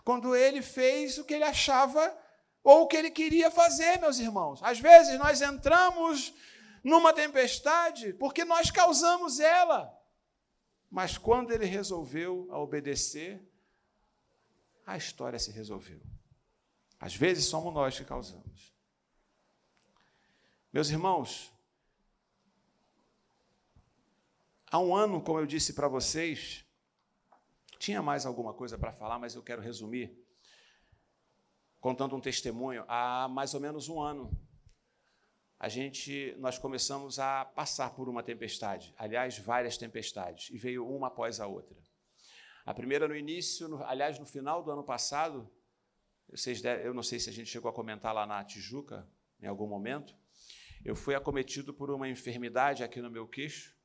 Quando 0.05 0.37
ele 0.37 0.61
fez 0.61 1.19
o 1.19 1.25
que 1.25 1.35
ele 1.35 1.45
achava 1.45 2.17
ou 2.63 2.83
o 2.83 2.87
que 2.87 2.97
ele 2.97 3.11
queria 3.11 3.51
fazer, 3.51 3.99
meus 3.99 4.19
irmãos. 4.19 4.63
Às 4.63 4.79
vezes 4.79 5.19
nós 5.19 5.41
entramos 5.41 6.33
numa 6.83 7.13
tempestade 7.13 8.13
porque 8.15 8.45
nós 8.45 8.71
causamos 8.71 9.41
ela. 9.41 9.99
Mas 10.91 11.17
quando 11.17 11.53
ele 11.53 11.65
resolveu 11.65 12.49
obedecer, 12.51 13.43
a 14.87 14.97
história 14.97 15.39
se 15.39 15.51
resolveu. 15.51 16.01
Às 17.01 17.17
vezes 17.17 17.47
somos 17.47 17.73
nós 17.73 17.99
que 17.99 18.05
causamos. 18.05 18.73
Meus 20.73 20.89
irmãos, 20.89 21.53
há 24.71 24.79
um 24.79 24.95
ano, 24.95 25.21
como 25.21 25.39
eu 25.39 25.47
disse 25.47 25.73
para 25.73 25.89
vocês, 25.89 26.65
tinha 27.79 28.01
mais 28.01 28.25
alguma 28.25 28.55
coisa 28.55 28.79
para 28.79 28.93
falar, 28.93 29.19
mas 29.19 29.35
eu 29.35 29.43
quero 29.43 29.61
resumir 29.61 30.22
contando 31.83 32.15
um 32.15 32.21
testemunho, 32.21 32.85
há 32.87 33.27
mais 33.29 33.55
ou 33.55 33.61
menos 33.61 33.89
um 33.89 34.01
ano, 34.01 34.31
a 35.59 35.69
gente, 35.69 36.33
nós 36.39 36.57
começamos 36.57 37.19
a 37.19 37.45
passar 37.45 37.91
por 37.91 38.09
uma 38.09 38.23
tempestade, 38.23 38.95
aliás, 38.97 39.37
várias 39.37 39.77
tempestades, 39.77 40.49
e 40.51 40.57
veio 40.57 40.89
uma 40.89 41.09
após 41.09 41.41
a 41.41 41.47
outra. 41.49 41.77
A 42.65 42.73
primeira 42.73 43.09
no 43.09 43.17
início, 43.17 43.67
no, 43.67 43.83
aliás, 43.83 44.17
no 44.17 44.25
final 44.25 44.63
do 44.63 44.71
ano 44.71 44.85
passado, 44.85 45.51
vocês, 46.31 46.63
eu 46.65 46.95
não 46.95 47.03
sei 47.03 47.19
se 47.19 47.29
a 47.29 47.33
gente 47.33 47.51
chegou 47.51 47.69
a 47.69 47.75
comentar 47.75 48.15
lá 48.15 48.25
na 48.25 48.45
Tijuca, 48.45 49.05
em 49.41 49.49
algum 49.49 49.67
momento, 49.67 50.15
eu 50.85 50.95
fui 50.95 51.17
acometido 51.17 51.75
por 51.75 51.91
uma 51.91 52.09
enfermidade 52.09 52.85
aqui 52.85 53.03
no 53.03 53.11
meu 53.11 53.27
queixo, 53.27 53.77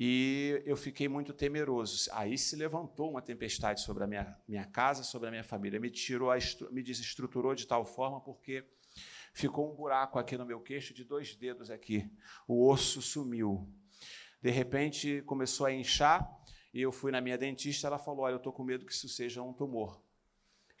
e 0.00 0.62
eu 0.64 0.76
fiquei 0.76 1.08
muito 1.08 1.32
temeroso. 1.32 2.08
Aí 2.12 2.38
se 2.38 2.54
levantou 2.54 3.10
uma 3.10 3.20
tempestade 3.20 3.80
sobre 3.80 4.04
a 4.04 4.06
minha, 4.06 4.38
minha 4.46 4.64
casa, 4.64 5.02
sobre 5.02 5.26
a 5.26 5.30
minha 5.32 5.42
família. 5.42 5.80
Me 5.80 5.90
tirou, 5.90 6.30
me 6.70 6.84
desestruturou 6.84 7.52
de 7.52 7.66
tal 7.66 7.84
forma 7.84 8.20
porque 8.20 8.64
ficou 9.32 9.68
um 9.68 9.74
buraco 9.74 10.16
aqui 10.16 10.38
no 10.38 10.46
meu 10.46 10.60
queixo 10.60 10.94
de 10.94 11.02
dois 11.02 11.34
dedos 11.34 11.68
aqui. 11.68 12.08
O 12.46 12.68
osso 12.70 13.02
sumiu. 13.02 13.68
De 14.40 14.50
repente 14.50 15.20
começou 15.22 15.66
a 15.66 15.72
inchar 15.72 16.24
e 16.72 16.80
eu 16.80 16.92
fui 16.92 17.10
na 17.10 17.20
minha 17.20 17.36
dentista. 17.36 17.88
Ela 17.88 17.98
falou: 17.98 18.20
Olha, 18.20 18.34
eu 18.34 18.36
estou 18.36 18.52
com 18.52 18.62
medo 18.62 18.86
que 18.86 18.92
isso 18.92 19.08
seja 19.08 19.42
um 19.42 19.52
tumor. 19.52 20.00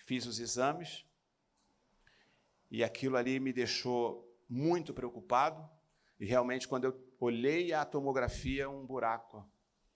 Fiz 0.06 0.26
os 0.26 0.38
exames 0.38 1.04
e 2.70 2.84
aquilo 2.84 3.16
ali 3.16 3.40
me 3.40 3.52
deixou 3.52 4.32
muito 4.48 4.94
preocupado. 4.94 5.68
E 6.18 6.26
realmente, 6.26 6.66
quando 6.66 6.84
eu 6.84 7.14
olhei 7.20 7.72
a 7.72 7.84
tomografia, 7.84 8.68
um 8.68 8.84
buraco 8.84 9.48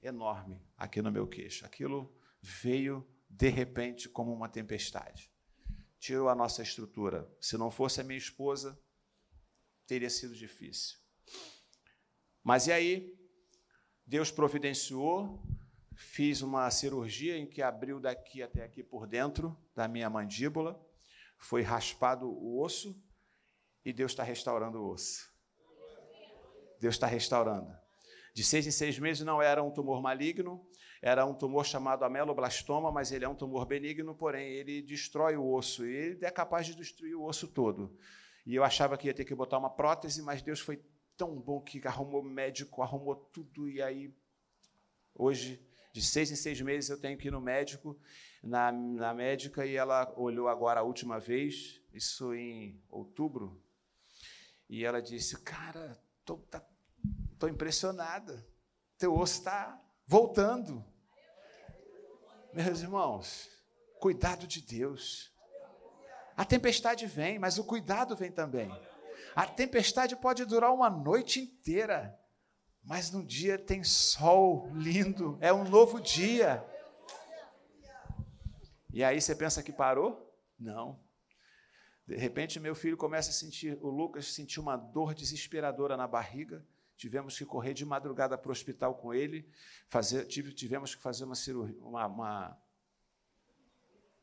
enorme 0.02 0.60
aqui 0.76 1.00
no 1.00 1.10
meu 1.10 1.26
queixo. 1.26 1.64
Aquilo 1.64 2.14
veio 2.40 3.06
de 3.28 3.48
repente 3.48 4.08
como 4.08 4.32
uma 4.32 4.48
tempestade. 4.48 5.30
Tirou 5.98 6.28
a 6.28 6.34
nossa 6.34 6.62
estrutura. 6.62 7.30
Se 7.40 7.56
não 7.56 7.70
fosse 7.70 8.00
a 8.00 8.04
minha 8.04 8.18
esposa, 8.18 8.78
teria 9.86 10.10
sido 10.10 10.34
difícil. 10.34 10.98
Mas 12.42 12.66
e 12.66 12.72
aí? 12.72 13.18
Deus 14.04 14.30
providenciou, 14.30 15.40
fiz 15.94 16.42
uma 16.42 16.70
cirurgia 16.70 17.38
em 17.38 17.46
que 17.46 17.62
abriu 17.62 18.00
daqui 18.00 18.42
até 18.42 18.64
aqui 18.64 18.82
por 18.82 19.06
dentro 19.06 19.56
da 19.74 19.86
minha 19.86 20.10
mandíbula, 20.10 20.84
foi 21.38 21.62
raspado 21.62 22.28
o 22.28 22.60
osso 22.60 23.00
e 23.84 23.92
Deus 23.92 24.12
está 24.12 24.22
restaurando 24.22 24.82
o 24.82 24.90
osso. 24.90 25.31
Deus 26.82 26.96
está 26.96 27.06
restaurando. 27.06 27.72
De 28.34 28.42
seis 28.42 28.66
em 28.66 28.72
seis 28.72 28.98
meses 28.98 29.24
não 29.24 29.40
era 29.40 29.62
um 29.62 29.70
tumor 29.70 30.02
maligno, 30.02 30.66
era 31.00 31.24
um 31.24 31.32
tumor 31.32 31.64
chamado 31.64 32.04
ameloblastoma, 32.04 32.90
mas 32.90 33.12
ele 33.12 33.24
é 33.24 33.28
um 33.28 33.36
tumor 33.36 33.66
benigno, 33.66 34.16
porém 34.16 34.48
ele 34.48 34.82
destrói 34.82 35.36
o 35.36 35.48
osso, 35.48 35.86
e 35.86 35.94
ele 35.94 36.26
é 36.26 36.30
capaz 36.30 36.66
de 36.66 36.74
destruir 36.74 37.14
o 37.14 37.22
osso 37.22 37.46
todo. 37.46 37.96
E 38.44 38.56
eu 38.56 38.64
achava 38.64 38.98
que 38.98 39.06
ia 39.06 39.14
ter 39.14 39.24
que 39.24 39.32
botar 39.32 39.58
uma 39.58 39.70
prótese, 39.70 40.22
mas 40.22 40.42
Deus 40.42 40.58
foi 40.58 40.82
tão 41.16 41.38
bom 41.38 41.60
que 41.60 41.80
arrumou 41.86 42.20
médico, 42.20 42.82
arrumou 42.82 43.14
tudo, 43.14 43.68
e 43.68 43.80
aí, 43.80 44.12
hoje, 45.14 45.64
de 45.92 46.02
seis 46.02 46.32
em 46.32 46.36
seis 46.36 46.60
meses, 46.60 46.90
eu 46.90 47.00
tenho 47.00 47.16
que 47.16 47.28
ir 47.28 47.30
no 47.30 47.40
médico, 47.40 47.96
na, 48.42 48.72
na 48.72 49.14
médica, 49.14 49.64
e 49.64 49.76
ela 49.76 50.12
olhou 50.16 50.48
agora 50.48 50.80
a 50.80 50.82
última 50.82 51.20
vez, 51.20 51.80
isso 51.94 52.34
em 52.34 52.82
outubro, 52.90 53.62
e 54.68 54.84
ela 54.84 55.00
disse, 55.00 55.40
cara, 55.42 55.96
tá 56.50 56.60
Estou 57.42 57.50
impressionada. 57.50 58.46
Teu 58.96 59.16
osso 59.16 59.40
está 59.40 59.76
voltando. 60.06 60.84
Meus 62.52 62.82
irmãos, 62.82 63.50
cuidado 63.98 64.46
de 64.46 64.62
Deus. 64.62 65.34
A 66.36 66.44
tempestade 66.44 67.04
vem, 67.04 67.40
mas 67.40 67.58
o 67.58 67.64
cuidado 67.64 68.14
vem 68.14 68.30
também. 68.30 68.70
A 69.34 69.44
tempestade 69.44 70.14
pode 70.14 70.44
durar 70.44 70.72
uma 70.72 70.88
noite 70.88 71.40
inteira, 71.40 72.16
mas 72.80 73.10
no 73.10 73.26
dia 73.26 73.58
tem 73.58 73.82
sol 73.82 74.70
lindo, 74.74 75.36
é 75.40 75.52
um 75.52 75.64
novo 75.64 76.00
dia. 76.00 76.64
E 78.92 79.02
aí 79.02 79.20
você 79.20 79.34
pensa 79.34 79.64
que 79.64 79.72
parou? 79.72 80.32
Não. 80.56 81.02
De 82.06 82.14
repente, 82.14 82.60
meu 82.60 82.76
filho 82.76 82.96
começa 82.96 83.30
a 83.30 83.34
sentir, 83.34 83.76
o 83.82 83.90
Lucas 83.90 84.32
sentiu 84.32 84.62
uma 84.62 84.76
dor 84.76 85.12
desesperadora 85.12 85.96
na 85.96 86.06
barriga. 86.06 86.64
Tivemos 87.02 87.36
que 87.36 87.44
correr 87.44 87.74
de 87.74 87.84
madrugada 87.84 88.38
para 88.38 88.48
o 88.48 88.52
hospital 88.52 88.94
com 88.94 89.12
ele, 89.12 89.44
fazer, 89.88 90.24
tivemos 90.24 90.94
que 90.94 91.02
fazer 91.02 91.24
uma 91.24 91.34
cirurgia, 91.34 91.76
uma, 91.82 92.06
uma, 92.06 92.62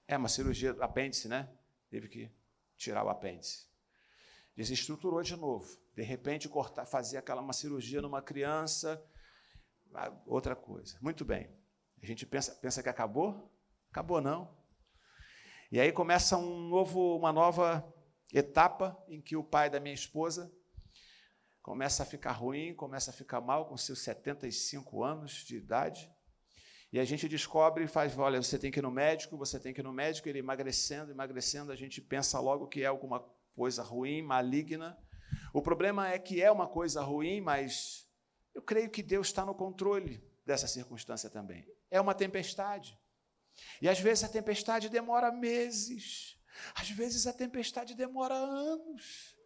é 0.07 0.15
uma 0.15 0.29
cirurgia 0.29 0.73
do 0.73 0.81
apêndice, 0.81 1.27
né? 1.27 1.53
Teve 1.89 2.07
que 2.07 2.31
tirar 2.77 3.03
o 3.03 3.09
apêndice. 3.09 3.67
Desestruturou 4.55 5.21
de 5.21 5.35
novo. 5.35 5.77
De 5.93 6.03
repente, 6.03 6.47
cortar, 6.47 6.85
fazer 6.85 7.17
aquela 7.17 7.41
uma 7.41 7.51
cirurgia 7.51 8.01
numa 8.01 8.21
criança, 8.21 9.05
outra 10.25 10.55
coisa. 10.55 10.97
Muito 11.01 11.25
bem. 11.25 11.53
A 12.01 12.05
gente 12.05 12.25
pensa, 12.25 12.55
pensa 12.55 12.81
que 12.81 12.87
acabou? 12.87 13.53
Acabou 13.91 14.21
não. 14.21 14.57
E 15.69 15.81
aí 15.81 15.91
começa 15.91 16.37
um 16.37 16.69
novo, 16.69 17.17
uma 17.17 17.33
nova 17.33 17.93
etapa 18.33 18.97
em 19.09 19.19
que 19.19 19.35
o 19.35 19.43
pai 19.43 19.69
da 19.69 19.81
minha 19.81 19.93
esposa 19.93 20.49
começa 21.61 22.03
a 22.03 22.05
ficar 22.05 22.31
ruim, 22.31 22.73
começa 22.73 23.11
a 23.11 23.13
ficar 23.13 23.41
mal 23.41 23.65
com 23.65 23.77
seus 23.77 23.99
75 24.01 25.03
anos 25.03 25.43
de 25.45 25.57
idade. 25.57 26.11
E 26.91 26.99
a 26.99 27.05
gente 27.05 27.29
descobre 27.29 27.83
e 27.83 27.87
faz, 27.87 28.17
olha, 28.17 28.41
você 28.41 28.57
tem 28.57 28.71
que 28.71 28.79
ir 28.79 28.81
no 28.81 28.89
médico, 28.89 29.37
você 29.37 29.59
tem 29.59 29.73
que 29.73 29.79
ir 29.79 29.83
no 29.83 29.93
médico, 29.93 30.27
ele 30.27 30.39
emagrecendo, 30.39 31.11
emagrecendo, 31.11 31.71
a 31.71 31.75
gente 31.75 32.01
pensa 32.01 32.39
logo 32.39 32.67
que 32.67 32.81
é 32.81 32.87
alguma 32.87 33.19
coisa 33.55 33.83
ruim, 33.83 34.23
maligna. 34.23 34.97
O 35.53 35.61
problema 35.61 36.09
é 36.09 36.17
que 36.17 36.41
é 36.41 36.51
uma 36.51 36.67
coisa 36.67 37.03
ruim, 37.03 37.41
mas 37.41 38.09
eu 38.55 38.61
creio 38.61 38.89
que 38.89 39.03
Deus 39.03 39.27
está 39.27 39.45
no 39.45 39.53
controle 39.53 40.23
dessa 40.45 40.67
circunstância 40.67 41.29
também. 41.29 41.67
É 41.91 42.01
uma 42.01 42.15
tempestade. 42.15 42.97
E 43.81 43.87
às 43.87 43.99
vezes 43.99 44.23
a 44.23 44.29
tempestade 44.29 44.89
demora 44.89 45.31
meses, 45.31 46.39
às 46.73 46.89
vezes 46.89 47.27
a 47.27 47.33
tempestade 47.33 47.93
demora 47.93 48.33
anos 48.33 49.37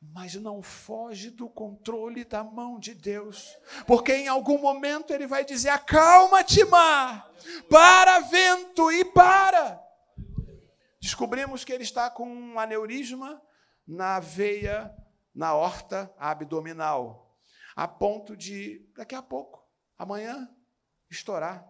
mas 0.00 0.34
não 0.34 0.62
foge 0.62 1.30
do 1.30 1.48
controle 1.48 2.24
da 2.24 2.44
mão 2.44 2.78
de 2.78 2.94
Deus, 2.94 3.56
porque 3.86 4.12
em 4.12 4.28
algum 4.28 4.58
momento 4.58 5.12
ele 5.12 5.26
vai 5.26 5.44
dizer: 5.44 5.70
acalma-te, 5.70 6.64
mar, 6.64 7.30
para 7.68 8.20
vento 8.20 8.90
e 8.92 9.04
para. 9.04 9.82
Descobrimos 11.00 11.64
que 11.64 11.72
ele 11.72 11.84
está 11.84 12.10
com 12.10 12.28
um 12.28 12.58
aneurisma 12.58 13.40
na 13.86 14.18
veia, 14.18 14.94
na 15.34 15.54
horta 15.54 16.12
abdominal, 16.18 17.38
a 17.74 17.86
ponto 17.86 18.36
de, 18.36 18.90
daqui 18.96 19.14
a 19.14 19.22
pouco, 19.22 19.64
amanhã, 19.96 20.48
estourar, 21.10 21.64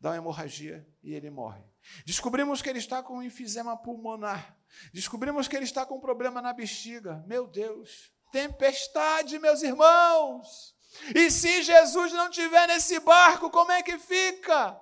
dar 0.00 0.10
uma 0.10 0.16
hemorragia 0.16 0.88
e 1.02 1.12
ele 1.12 1.30
morre. 1.30 1.62
Descobrimos 2.06 2.62
que 2.62 2.68
ele 2.68 2.78
está 2.78 3.02
com 3.02 3.18
um 3.18 3.22
enfisema 3.22 3.76
pulmonar. 3.76 4.57
Descobrimos 4.92 5.48
que 5.48 5.56
ele 5.56 5.64
está 5.64 5.84
com 5.84 5.96
um 5.96 6.00
problema 6.00 6.40
na 6.40 6.52
bexiga. 6.52 7.24
Meu 7.26 7.46
Deus, 7.46 8.12
tempestade, 8.30 9.38
meus 9.38 9.62
irmãos. 9.62 10.74
E 11.14 11.30
se 11.30 11.62
Jesus 11.62 12.12
não 12.12 12.28
estiver 12.28 12.66
nesse 12.68 12.98
barco, 13.00 13.50
como 13.50 13.72
é 13.72 13.82
que 13.82 13.98
fica? 13.98 14.80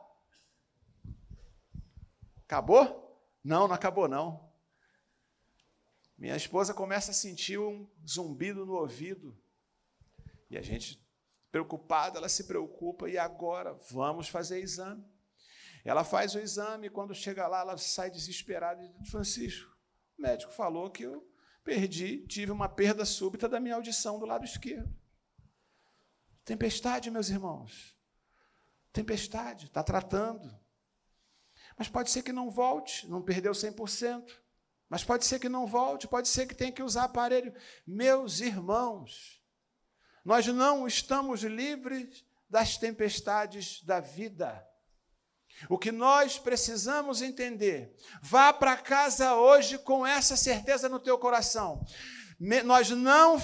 Acabou? 2.44 3.06
Não, 3.42 3.66
não 3.66 3.74
acabou 3.74 4.08
não. 4.08 4.46
Minha 6.16 6.36
esposa 6.36 6.72
começa 6.72 7.10
a 7.10 7.14
sentir 7.14 7.58
um 7.58 7.88
zumbido 8.06 8.64
no 8.64 8.74
ouvido. 8.74 9.36
E 10.48 10.56
a 10.56 10.62
gente, 10.62 11.04
preocupada, 11.50 12.18
ela 12.18 12.28
se 12.28 12.44
preocupa. 12.44 13.10
E 13.10 13.18
agora? 13.18 13.74
Vamos 13.90 14.28
fazer 14.28 14.60
exame. 14.60 15.04
Ela 15.84 16.02
faz 16.02 16.34
o 16.34 16.40
exame, 16.40 16.90
quando 16.90 17.14
chega 17.14 17.46
lá, 17.46 17.60
ela 17.60 17.76
sai 17.76 18.10
desesperada 18.10 18.82
e 18.82 18.88
diz: 18.88 19.10
Francisco, 19.10 19.75
o 20.18 20.22
médico 20.22 20.52
falou 20.52 20.90
que 20.90 21.02
eu 21.02 21.26
perdi, 21.62 22.26
tive 22.26 22.52
uma 22.52 22.68
perda 22.68 23.04
súbita 23.04 23.48
da 23.48 23.60
minha 23.60 23.74
audição 23.74 24.18
do 24.18 24.26
lado 24.26 24.44
esquerdo. 24.44 24.94
Tempestade, 26.44 27.10
meus 27.10 27.28
irmãos. 27.28 27.96
Tempestade, 28.92 29.66
está 29.66 29.82
tratando. 29.82 30.48
Mas 31.76 31.88
pode 31.88 32.10
ser 32.10 32.22
que 32.22 32.32
não 32.32 32.50
volte, 32.50 33.08
não 33.08 33.20
perdeu 33.20 33.52
100%. 33.52 34.32
Mas 34.88 35.02
pode 35.02 35.26
ser 35.26 35.40
que 35.40 35.48
não 35.48 35.66
volte, 35.66 36.06
pode 36.06 36.28
ser 36.28 36.46
que 36.46 36.54
tenha 36.54 36.70
que 36.70 36.82
usar 36.82 37.04
aparelho. 37.04 37.52
Meus 37.84 38.40
irmãos, 38.40 39.42
nós 40.24 40.46
não 40.46 40.86
estamos 40.86 41.42
livres 41.42 42.24
das 42.48 42.76
tempestades 42.78 43.82
da 43.82 43.98
vida. 43.98 44.64
O 45.68 45.78
que 45.78 45.90
nós 45.90 46.38
precisamos 46.38 47.22
entender, 47.22 47.94
vá 48.22 48.52
para 48.52 48.76
casa 48.76 49.34
hoje 49.34 49.78
com 49.78 50.06
essa 50.06 50.36
certeza 50.36 50.88
no 50.88 50.98
teu 50.98 51.18
coração. 51.18 51.84
Nós 52.64 52.90
não, 52.90 53.40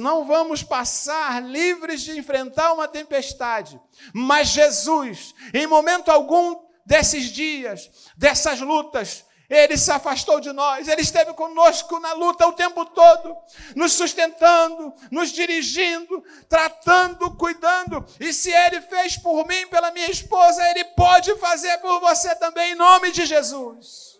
não 0.00 0.24
vamos 0.24 0.62
passar 0.62 1.40
livres 1.42 2.02
de 2.02 2.18
enfrentar 2.18 2.72
uma 2.72 2.88
tempestade, 2.88 3.80
mas 4.12 4.48
Jesus, 4.48 5.32
em 5.54 5.66
momento 5.66 6.10
algum 6.10 6.66
desses 6.84 7.26
dias, 7.26 7.90
dessas 8.16 8.60
lutas, 8.60 9.25
ele 9.48 9.76
se 9.76 9.90
afastou 9.90 10.40
de 10.40 10.52
nós, 10.52 10.88
ele 10.88 11.02
esteve 11.02 11.32
conosco 11.32 12.00
na 12.00 12.12
luta 12.14 12.46
o 12.46 12.52
tempo 12.52 12.84
todo, 12.84 13.36
nos 13.76 13.92
sustentando, 13.92 14.92
nos 15.10 15.30
dirigindo, 15.30 16.22
tratando, 16.48 17.34
cuidando. 17.36 18.04
E 18.18 18.32
se 18.32 18.50
ele 18.50 18.80
fez 18.82 19.16
por 19.16 19.46
mim, 19.46 19.66
pela 19.68 19.92
minha 19.92 20.10
esposa, 20.10 20.68
ele 20.70 20.84
pode 20.96 21.34
fazer 21.36 21.78
por 21.78 22.00
você 22.00 22.34
também, 22.36 22.72
em 22.72 22.74
nome 22.74 23.12
de 23.12 23.24
Jesus. 23.24 24.18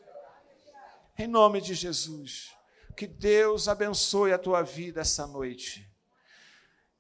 Em 1.19 1.27
nome 1.27 1.61
de 1.61 1.75
Jesus. 1.75 2.55
Que 2.97 3.07
Deus 3.07 3.69
abençoe 3.69 4.33
a 4.33 4.39
tua 4.39 4.63
vida 4.63 5.01
essa 5.01 5.27
noite. 5.27 5.89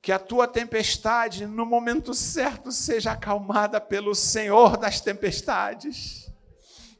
Que 0.02 0.10
a 0.10 0.18
tua 0.18 0.48
tempestade, 0.48 1.46
no 1.46 1.64
momento 1.64 2.12
certo, 2.12 2.72
seja 2.72 3.12
acalmada 3.12 3.80
pelo 3.80 4.14
Senhor 4.14 4.76
das 4.76 5.00
tempestades 5.00 6.25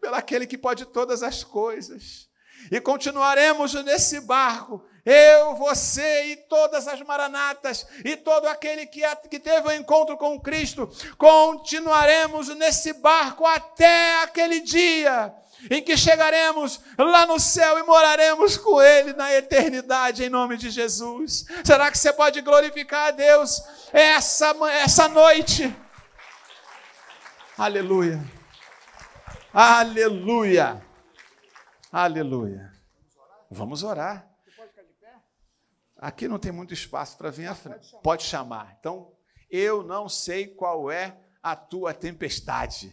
pelo 0.01 0.15
aquele 0.15 0.47
que 0.47 0.59
pode 0.59 0.85
todas 0.87 1.23
as 1.23 1.43
coisas. 1.45 2.29
E 2.71 2.81
continuaremos 2.81 3.75
nesse 3.85 4.21
barco, 4.21 4.85
eu, 5.05 5.55
você 5.55 6.33
e 6.33 6.37
todas 6.37 6.89
as 6.89 7.01
maranatas, 7.03 7.87
e 8.05 8.17
todo 8.17 8.47
aquele 8.47 8.87
que, 8.87 9.03
que 9.31 9.39
teve 9.39 9.69
o 9.69 9.71
um 9.71 9.75
encontro 9.75 10.17
com 10.17 10.41
Cristo, 10.41 10.91
continuaremos 11.17 12.49
nesse 12.57 12.93
barco 12.95 13.47
até 13.47 14.23
aquele 14.23 14.61
dia 14.61 15.33
em 15.71 15.83
que 15.83 15.97
chegaremos 15.97 16.81
lá 16.99 17.25
no 17.25 17.39
céu 17.39 17.79
e 17.79 17.83
moraremos 17.83 18.57
com 18.57 18.83
Ele 18.83 19.13
na 19.13 19.33
eternidade, 19.33 20.25
em 20.25 20.29
nome 20.29 20.57
de 20.57 20.71
Jesus. 20.71 21.47
Será 21.65 21.91
que 21.91 21.99
você 21.99 22.13
pode 22.13 22.41
glorificar 22.41 23.09
a 23.09 23.11
Deus 23.13 23.63
essa, 23.93 24.55
essa 24.83 25.09
noite? 25.09 25.75
Aleluia. 27.57 28.36
Aleluia. 29.59 30.87
Aleluia. 31.91 32.71
Vamos 33.51 33.83
orar. 33.83 34.29
Aqui 35.97 36.29
não 36.29 36.39
tem 36.39 36.53
muito 36.53 36.75
espaço 36.75 37.17
para 37.17 37.31
vir 37.31 37.47
à 37.47 37.55
frente. 37.55 37.97
Pode 38.03 38.23
chamar. 38.25 38.77
Então, 38.79 39.15
eu 39.51 39.83
não 39.83 40.11
sei 40.11 40.47
qual 40.47 40.91
é 40.91 41.19
a 41.43 41.57
tua 41.57 41.95
tempestade. 41.95 42.93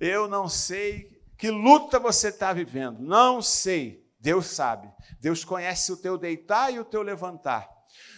Eu 0.00 0.26
não 0.26 0.48
sei 0.48 1.20
que 1.36 1.50
luta 1.50 1.98
você 1.98 2.28
está 2.28 2.50
vivendo. 2.54 3.00
Não 3.00 3.42
sei. 3.42 4.10
Deus 4.18 4.46
sabe. 4.46 4.90
Deus 5.20 5.44
conhece 5.44 5.92
o 5.92 5.98
teu 5.98 6.16
deitar 6.16 6.72
e 6.72 6.80
o 6.80 6.84
teu 6.84 7.02
levantar. 7.02 7.68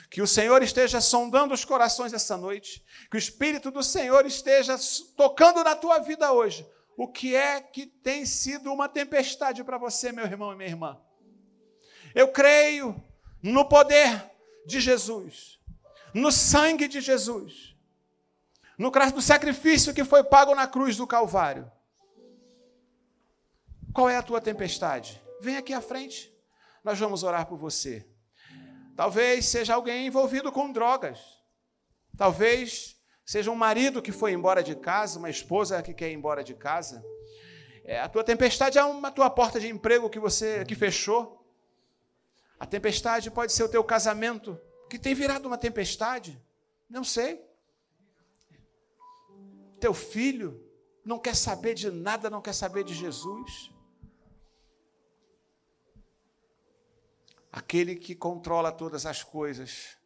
Que 0.09 0.23
o 0.23 0.27
Senhor 0.27 0.63
esteja 0.63 1.01
sondando 1.01 1.53
os 1.53 1.65
corações 1.65 2.13
essa 2.13 2.37
noite. 2.37 2.87
Que 3.11 3.17
o 3.17 3.19
Espírito 3.19 3.73
do 3.73 3.83
Senhor 3.83 4.25
esteja 4.25 4.77
tocando 5.17 5.65
na 5.65 5.75
tua 5.75 5.99
vida 5.99 6.31
hoje 6.31 6.65
o 7.03 7.09
que 7.09 7.35
é 7.35 7.63
que 7.63 7.87
tem 7.87 8.27
sido 8.27 8.71
uma 8.71 8.87
tempestade 8.87 9.65
para 9.65 9.79
você, 9.79 10.13
meu 10.13 10.27
irmão 10.27 10.53
e 10.53 10.57
minha 10.57 10.69
irmã. 10.69 11.01
Eu 12.15 12.29
creio 12.29 13.03
no 13.43 13.67
poder 13.67 14.31
de 14.67 14.83
Jesus, 14.83 15.59
no 16.13 16.31
sangue 16.31 16.87
de 16.87 17.01
Jesus, 17.01 17.75
no 18.77 18.93
sacrifício 19.23 19.95
que 19.95 20.05
foi 20.05 20.23
pago 20.23 20.55
na 20.55 20.67
cruz 20.67 20.95
do 20.99 21.07
Calvário. 21.07 21.73
Qual 23.95 24.11
é 24.11 24.19
a 24.19 24.23
tua 24.23 24.39
tempestade? 24.39 25.23
Vem 25.41 25.57
aqui 25.57 25.73
à 25.73 25.81
frente, 25.81 26.31
nós 26.85 26.99
vamos 26.99 27.23
orar 27.23 27.47
por 27.47 27.57
você. 27.57 28.07
Talvez 28.95 29.47
seja 29.47 29.73
alguém 29.73 30.07
envolvido 30.07 30.53
com 30.53 30.71
drogas. 30.71 31.19
Talvez 32.15 33.00
seja 33.31 33.49
um 33.49 33.55
marido 33.55 34.03
que 34.03 34.11
foi 34.11 34.33
embora 34.33 34.61
de 34.61 34.75
casa, 34.75 35.17
uma 35.17 35.31
esposa 35.31 35.81
que 35.85 35.95
quer 35.95 36.11
ir 36.11 36.15
embora 36.15 36.43
de 36.43 36.53
casa. 36.53 37.01
É, 37.85 38.01
a 38.01 38.09
tua 38.09 38.25
tempestade 38.25 38.77
é 38.77 38.83
uma 38.83 39.09
tua 39.13 39.31
porta 39.31 39.61
de 39.61 39.69
emprego 39.69 40.11
que 40.11 40.19
você 40.19 40.65
que 40.65 40.75
fechou. 40.75 41.41
A 42.59 42.67
tempestade 42.67 43.31
pode 43.31 43.53
ser 43.53 43.63
o 43.63 43.69
teu 43.69 43.85
casamento, 43.85 44.61
que 44.91 44.99
tem 44.99 45.15
virado 45.15 45.47
uma 45.47 45.57
tempestade. 45.57 46.45
Não 46.89 47.05
sei. 47.05 47.41
Teu 49.79 49.95
filho 49.95 50.61
não 51.05 51.21
quer 51.21 51.37
saber 51.37 51.75
de 51.75 51.89
nada, 51.89 52.29
não 52.29 52.43
quer 52.43 52.53
saber 52.53 52.83
de 52.83 52.95
Jesus. 52.95 53.71
Aquele 57.53 57.95
que 57.95 58.17
controla 58.17 58.73
todas 58.73 59.07
as 59.07 59.23
coisas 59.23 59.97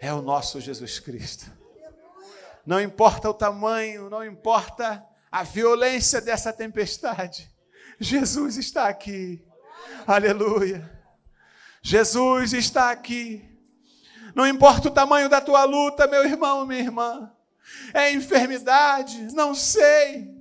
é 0.00 0.12
o 0.12 0.20
nosso 0.20 0.60
Jesus 0.60 0.98
Cristo 0.98 1.59
não 2.66 2.80
importa 2.80 3.28
o 3.28 3.34
tamanho, 3.34 4.10
não 4.10 4.24
importa 4.24 5.04
a 5.30 5.42
violência 5.42 6.20
dessa 6.20 6.52
tempestade, 6.52 7.50
Jesus 7.98 8.56
está 8.56 8.88
aqui. 8.88 9.44
Aleluia. 10.06 10.90
Jesus 11.82 12.52
está 12.52 12.90
aqui. 12.90 13.46
Não 14.34 14.46
importa 14.46 14.88
o 14.88 14.90
tamanho 14.90 15.28
da 15.28 15.40
tua 15.40 15.64
luta, 15.64 16.06
meu 16.06 16.24
irmão, 16.24 16.66
minha 16.66 16.80
irmã. 16.80 17.32
É 17.92 18.10
enfermidade, 18.10 19.32
não 19.34 19.54
sei. 19.54 20.34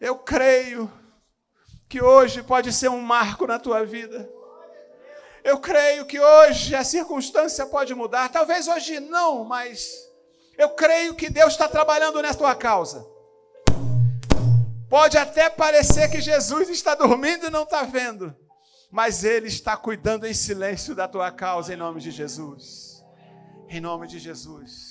Eu 0.00 0.18
creio 0.18 0.90
que 1.88 2.02
hoje 2.02 2.42
pode 2.42 2.72
ser 2.72 2.88
um 2.88 3.00
marco 3.00 3.46
na 3.46 3.58
tua 3.58 3.84
vida. 3.84 4.28
Eu 5.42 5.58
creio 5.58 6.04
que 6.06 6.20
hoje 6.20 6.74
a 6.74 6.84
circunstância 6.84 7.66
pode 7.66 7.94
mudar. 7.94 8.28
Talvez 8.28 8.68
hoje 8.68 9.00
não, 9.00 9.44
mas 9.44 10.09
eu 10.60 10.68
creio 10.68 11.14
que 11.14 11.30
Deus 11.30 11.54
está 11.54 11.66
trabalhando 11.66 12.20
nessa 12.20 12.36
tua 12.36 12.54
causa. 12.54 13.06
Pode 14.90 15.16
até 15.16 15.48
parecer 15.48 16.10
que 16.10 16.20
Jesus 16.20 16.68
está 16.68 16.94
dormindo 16.94 17.46
e 17.46 17.50
não 17.50 17.62
está 17.62 17.82
vendo, 17.84 18.36
mas 18.90 19.24
Ele 19.24 19.48
está 19.48 19.74
cuidando 19.74 20.26
em 20.26 20.34
silêncio 20.34 20.94
da 20.94 21.08
tua 21.08 21.30
causa, 21.30 21.72
em 21.72 21.78
nome 21.78 21.98
de 21.98 22.10
Jesus. 22.10 23.02
Em 23.70 23.80
nome 23.80 24.06
de 24.06 24.18
Jesus. 24.18 24.89